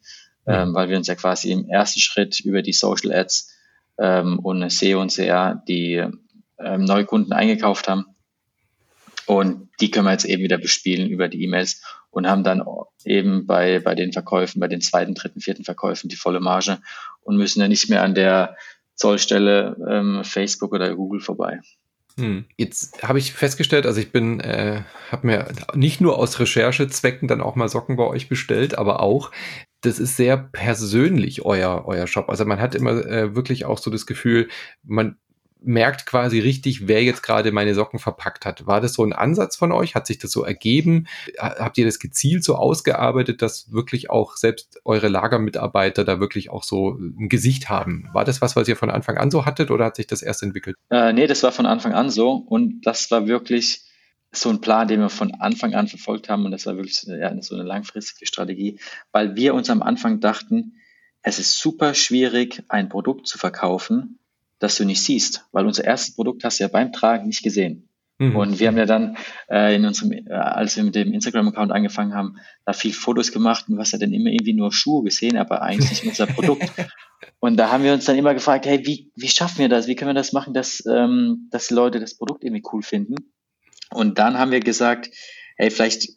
[0.47, 3.51] ähm, weil wir uns ja quasi im ersten Schritt über die Social Ads
[3.97, 6.05] ähm, und SEO und CR die
[6.59, 8.05] ähm, Neukunden eingekauft haben.
[9.25, 12.63] Und die können wir jetzt eben wieder bespielen über die E-Mails und haben dann
[13.05, 16.79] eben bei, bei den Verkäufen, bei den zweiten, dritten, vierten Verkäufen die volle Marge
[17.21, 18.55] und müssen ja nicht mehr an der
[18.95, 21.59] Zollstelle ähm, Facebook oder Google vorbei.
[22.17, 22.45] Hm.
[22.57, 24.81] Jetzt habe ich festgestellt, also ich bin, äh,
[25.11, 29.31] habe mir nicht nur aus Recherchezwecken dann auch mal Socken bei euch bestellt, aber auch,
[29.81, 32.29] das ist sehr persönlich euer euer Shop.
[32.29, 34.47] Also man hat immer äh, wirklich auch so das Gefühl,
[34.83, 35.17] man
[35.63, 38.67] merkt quasi richtig, wer jetzt gerade meine Socken verpackt hat.
[38.67, 39.95] War das so ein Ansatz von euch?
[39.95, 41.07] Hat sich das so ergeben?
[41.37, 46.63] Habt ihr das gezielt so ausgearbeitet, dass wirklich auch selbst eure Lagermitarbeiter da wirklich auch
[46.63, 48.09] so ein Gesicht haben?
[48.13, 50.43] War das was, was ihr von Anfang an so hattet oder hat sich das erst
[50.43, 50.75] entwickelt?
[50.89, 53.83] Äh, nee, das war von Anfang an so und das war wirklich
[54.31, 57.41] so ein Plan, den wir von Anfang an verfolgt haben und das war wirklich ja,
[57.41, 58.79] so eine langfristige Strategie,
[59.11, 60.73] weil wir uns am Anfang dachten,
[61.21, 64.19] es ist super schwierig, ein Produkt zu verkaufen,
[64.63, 67.89] das du nicht siehst, weil unser erstes Produkt hast du ja beim Tragen nicht gesehen.
[68.17, 68.35] Mhm.
[68.35, 69.17] Und wir haben ja dann
[69.49, 73.65] äh, in unserem, äh, als wir mit dem Instagram-Account angefangen haben, da viel Fotos gemacht
[73.67, 76.63] und du hast ja dann immer irgendwie nur Schuhe gesehen, aber eigentlich nicht unser Produkt.
[77.39, 79.87] Und da haben wir uns dann immer gefragt, hey, wie, wie schaffen wir das?
[79.87, 83.15] Wie können wir das machen, dass, ähm, dass die Leute das Produkt irgendwie cool finden?
[83.91, 85.09] Und dann haben wir gesagt,
[85.55, 86.09] hey, vielleicht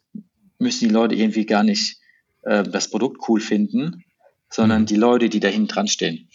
[0.59, 1.97] müssen die Leute irgendwie gar nicht
[2.43, 4.03] äh, das Produkt cool finden,
[4.49, 4.85] sondern mhm.
[4.87, 6.29] die Leute, die da hinten dran stehen.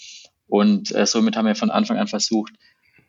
[0.53, 2.53] Und äh, somit haben wir von Anfang an versucht,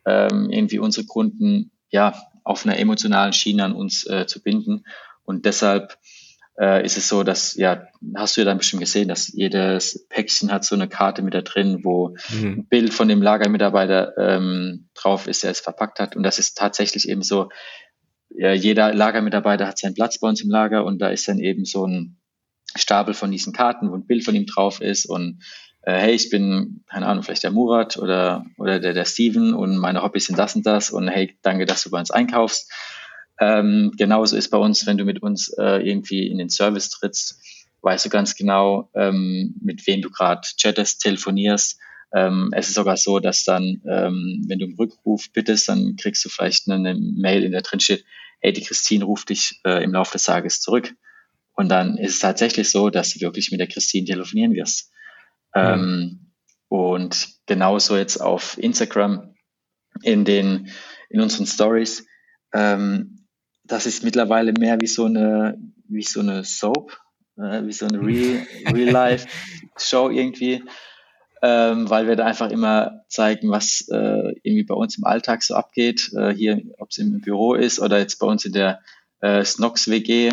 [0.06, 2.14] ähm, irgendwie unsere Kunden ja
[2.46, 4.86] auf einer emotionalen Schiene an uns äh, zu binden.
[5.26, 5.98] Und deshalb
[6.58, 7.84] äh, ist es so, dass, ja,
[8.16, 11.42] hast du ja dann bestimmt gesehen, dass jedes Päckchen hat so eine Karte mit da
[11.42, 12.60] drin, wo mhm.
[12.60, 16.16] ein Bild von dem Lagermitarbeiter ähm, drauf ist, der es verpackt hat.
[16.16, 17.50] Und das ist tatsächlich eben so,
[18.30, 21.66] ja, jeder Lagermitarbeiter hat seinen Platz bei uns im Lager und da ist dann eben
[21.66, 22.22] so ein
[22.74, 25.44] Stapel von diesen Karten, wo ein Bild von ihm drauf ist und
[25.84, 29.78] äh, hey, ich bin, keine Ahnung, vielleicht der Murat oder, oder der, der Steven und
[29.78, 32.72] meine Hobbys sind das und das und hey, danke, dass du bei uns einkaufst.
[33.40, 37.42] Ähm, genauso ist bei uns, wenn du mit uns äh, irgendwie in den Service trittst,
[37.82, 41.80] weißt du ganz genau, ähm, mit wem du gerade chattest, telefonierst.
[42.16, 46.24] Ähm, es ist sogar so, dass dann, ähm, wenn du einen Rückruf bittest, dann kriegst
[46.24, 48.06] du vielleicht eine, Mail, in der drin steht,
[48.40, 50.94] hey, die Christine ruft dich äh, im Laufe des Tages zurück.
[51.56, 54.93] Und dann ist es tatsächlich so, dass du wirklich mit der Christine telefonieren wirst.
[55.56, 56.32] Ähm,
[56.70, 59.36] und genauso jetzt auf Instagram
[60.02, 60.70] in den,
[61.10, 62.06] in unseren Stories.
[62.54, 63.28] Ähm,
[63.64, 66.98] das ist mittlerweile mehr wie so eine, wie so eine Soap,
[67.38, 69.28] äh, wie so eine Real, Real Life
[69.78, 70.64] Show irgendwie.
[71.42, 75.56] Ähm, weil wir da einfach immer zeigen, was äh, irgendwie bei uns im Alltag so
[75.56, 76.12] abgeht.
[76.14, 78.80] Äh, hier, ob es im Büro ist oder jetzt bei uns in der
[79.20, 80.32] äh, Snox WG.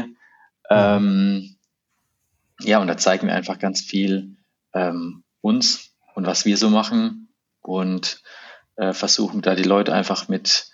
[0.70, 1.56] Ähm,
[2.60, 4.36] ja, und da zeigen wir einfach ganz viel
[4.74, 7.28] ähm, uns und was wir so machen
[7.60, 8.22] und
[8.76, 10.70] äh, versuchen da die Leute einfach mit,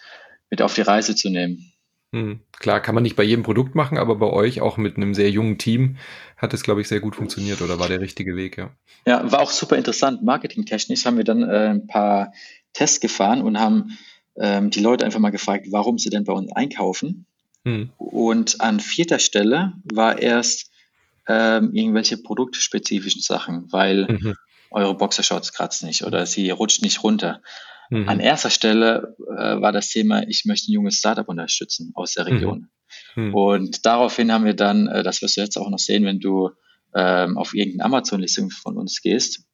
[0.51, 1.72] mit auf die Reise zu nehmen.
[2.12, 2.40] Hm.
[2.59, 5.30] Klar, kann man nicht bei jedem Produkt machen, aber bei euch auch mit einem sehr
[5.30, 5.97] jungen Team
[6.36, 8.70] hat es, glaube ich, sehr gut funktioniert oder war der richtige Weg, ja.
[9.07, 10.22] Ja, war auch super interessant.
[10.22, 12.32] Marketingtechnisch haben wir dann äh, ein paar
[12.72, 13.99] Tests gefahren und haben
[14.38, 17.26] ähm, die Leute einfach mal gefragt, warum sie denn bei uns einkaufen.
[17.64, 17.90] Hm.
[17.99, 20.70] Und an vierter Stelle war erst
[21.29, 24.35] ähm, irgendwelche produktspezifischen Sachen, weil mhm.
[24.70, 27.43] eure Boxershorts kratzen nicht oder sie rutscht nicht runter.
[27.91, 28.09] Mhm.
[28.09, 32.27] An erster Stelle äh, war das Thema, ich möchte ein junges Startup unterstützen aus der
[32.27, 32.68] Region.
[33.14, 33.29] Mhm.
[33.29, 33.35] mhm.
[33.35, 36.51] Und daraufhin haben wir dann, äh, das wirst du jetzt auch noch sehen, wenn du
[36.95, 39.45] ähm, auf irgendeine Amazon-Listung von uns gehst,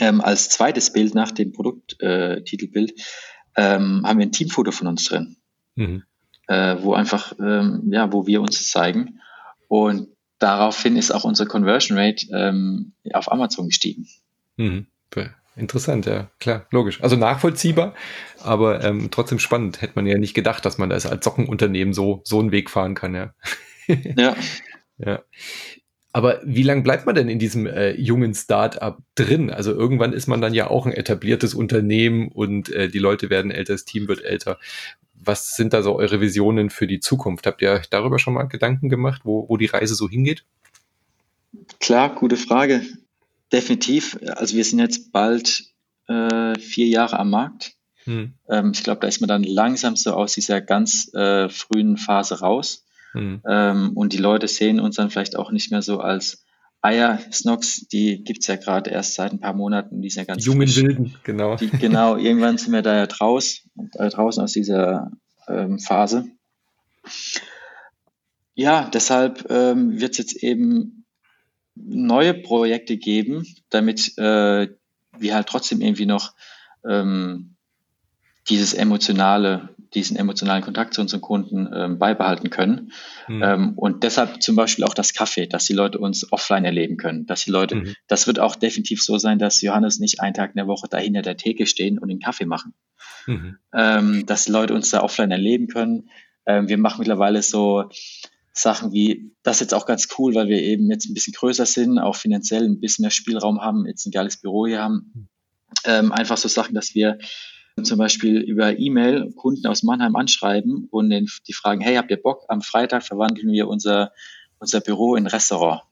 [0.00, 5.04] ähm, als zweites Bild nach dem Produkttitelbild äh, ähm, haben wir ein Teamfoto von uns
[5.04, 5.36] drin,
[5.74, 6.02] mhm.
[6.46, 9.20] äh, wo einfach, ähm, ja, wo wir uns zeigen.
[9.68, 10.08] Und
[10.38, 14.06] daraufhin ist auch unsere Conversion Rate ähm, auf Amazon gestiegen.
[14.56, 14.86] Mhm.
[15.56, 17.02] Interessant, ja, klar, logisch.
[17.02, 17.94] Also nachvollziehbar,
[18.42, 19.80] aber ähm, trotzdem spannend.
[19.80, 22.94] Hätte man ja nicht gedacht, dass man das als Sockenunternehmen so, so einen Weg fahren
[22.94, 23.34] kann, ja.
[23.88, 24.36] ja.
[24.98, 25.22] ja.
[26.12, 29.50] Aber wie lange bleibt man denn in diesem äh, jungen Start-up drin?
[29.50, 33.50] Also irgendwann ist man dann ja auch ein etabliertes Unternehmen und äh, die Leute werden
[33.50, 34.58] älter, das Team wird älter.
[35.26, 37.46] Was sind da so eure Visionen für die Zukunft?
[37.46, 40.44] Habt ihr euch darüber schon mal Gedanken gemacht, wo, wo die Reise so hingeht?
[41.80, 42.82] Klar, gute Frage.
[43.52, 44.18] Definitiv.
[44.36, 45.64] Also wir sind jetzt bald
[46.08, 47.74] äh, vier Jahre am Markt.
[48.04, 48.34] Hm.
[48.48, 52.40] Ähm, ich glaube, da ist man dann langsam so aus dieser ganz äh, frühen Phase
[52.40, 52.84] raus.
[53.12, 53.42] Hm.
[53.48, 56.45] Ähm, und die Leute sehen uns dann vielleicht auch nicht mehr so als
[56.86, 60.34] Eier, Snox, die gibt es ja gerade erst seit ein paar Monaten, die sind ja
[60.34, 60.84] ganz Jungen frisch.
[60.84, 61.56] Wilden, genau.
[61.56, 65.10] Die, genau, irgendwann sind wir da ja draus, äh, draußen aus dieser
[65.48, 66.26] ähm, Phase.
[68.54, 71.04] Ja, deshalb ähm, wird es jetzt eben
[71.74, 74.68] neue Projekte geben, damit äh,
[75.18, 76.34] wir halt trotzdem irgendwie noch
[76.88, 77.55] ähm,
[78.48, 82.92] dieses emotionale, diesen emotionalen Kontakt zu unseren Kunden ähm, beibehalten können.
[83.28, 83.42] Mhm.
[83.42, 87.26] Ähm, und deshalb zum Beispiel auch das Kaffee, dass die Leute uns offline erleben können,
[87.26, 87.94] dass die Leute, mhm.
[88.06, 90.98] das wird auch definitiv so sein, dass Johannes nicht einen Tag in der Woche da
[90.98, 92.74] hinter der Theke stehen und den Kaffee machen.
[93.26, 93.58] Mhm.
[93.74, 96.10] Ähm, dass die Leute uns da offline erleben können.
[96.46, 97.90] Ähm, wir machen mittlerweile so
[98.52, 101.66] Sachen wie, das ist jetzt auch ganz cool, weil wir eben jetzt ein bisschen größer
[101.66, 105.28] sind, auch finanziell ein bisschen mehr Spielraum haben, jetzt ein geiles Büro hier haben.
[105.84, 107.18] Ähm, einfach so Sachen, dass wir
[107.82, 112.20] zum Beispiel über E-Mail Kunden aus Mannheim anschreiben und den, die fragen, hey, habt ihr
[112.20, 112.44] Bock?
[112.48, 114.12] Am Freitag verwandeln wir unser,
[114.58, 115.82] unser Büro in Restaurant.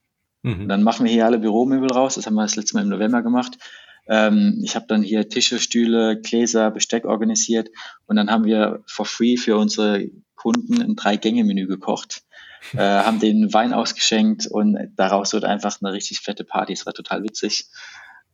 [0.43, 0.63] Mhm.
[0.63, 2.15] Und dann machen wir hier alle Büromöbel raus.
[2.15, 3.59] Das haben wir das letzte Mal im November gemacht.
[4.07, 7.71] Ähm, ich habe dann hier Tische, Stühle, Gläser, Besteck organisiert
[8.07, 12.23] und dann haben wir for free für unsere Kunden ein Drei-Gänge-Menü gekocht
[12.73, 16.73] äh, haben den Wein ausgeschenkt und daraus wurde einfach eine richtig fette Party.
[16.73, 17.67] Es war total witzig.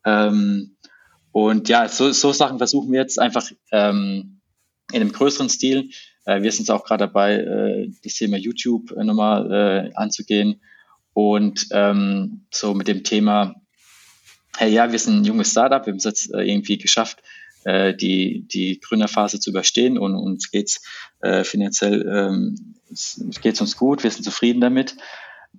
[0.05, 0.77] Ähm,
[1.33, 4.41] und ja, so, so Sachen versuchen wir jetzt einfach ähm,
[4.93, 5.91] in einem größeren Stil.
[6.25, 10.61] Äh, wir sind auch gerade dabei, äh, das Thema YouTube äh, nochmal äh, anzugehen.
[11.13, 13.55] Und ähm, so mit dem Thema,
[14.57, 17.23] hey ja, wir sind ein junges Startup, wir haben es jetzt äh, irgendwie geschafft,
[17.65, 20.83] äh, die, die Gründerphase zu überstehen und uns geht's
[21.21, 22.77] äh, finanziell ähm,
[23.43, 24.97] geht's uns gut, wir sind zufrieden damit.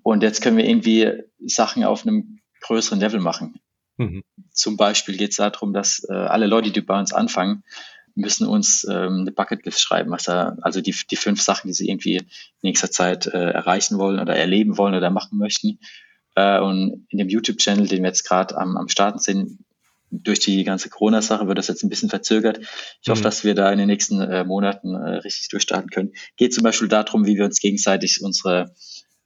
[0.04, 1.12] Und jetzt können wir irgendwie
[1.46, 3.60] Sachen auf einem größeren Level machen.
[3.98, 4.24] Mhm.
[4.52, 7.64] Zum Beispiel geht es darum, dass äh, alle Leute, die bei uns anfangen,
[8.16, 11.90] müssen uns ähm, eine Bucketlist schreiben, was da, also die, die fünf Sachen, die sie
[11.90, 12.28] irgendwie in
[12.62, 15.80] nächster Zeit äh, erreichen wollen oder erleben wollen oder machen möchten.
[16.36, 19.60] Äh, und in dem YouTube-Channel, den wir jetzt gerade am, am Starten sind,
[20.12, 22.60] durch die ganze Corona-Sache wird das jetzt ein bisschen verzögert.
[22.60, 23.12] Ich mhm.
[23.12, 26.12] hoffe, dass wir da in den nächsten äh, Monaten äh, richtig durchstarten können.
[26.36, 28.74] Geht zum Beispiel darum, wie wir uns gegenseitig unsere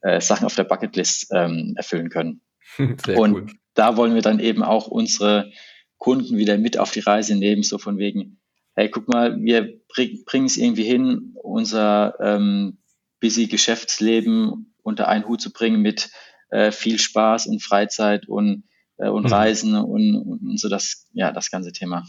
[0.01, 2.41] äh, Sachen auf der Bucketlist ähm, erfüllen können.
[2.77, 3.47] Sehr Und cool.
[3.75, 5.51] Da wollen wir dann eben auch unsere
[5.97, 8.39] Kunden wieder mit auf die Reise nehmen, so von wegen,
[8.73, 12.79] hey, guck mal, wir bringen es irgendwie hin, unser ähm,
[13.21, 16.09] busy Geschäftsleben unter einen Hut zu bringen mit
[16.49, 18.63] äh, viel Spaß und Freizeit und
[18.97, 19.33] äh, und mhm.
[19.33, 22.03] Reisen und, und so das, ja, das ganze Thema.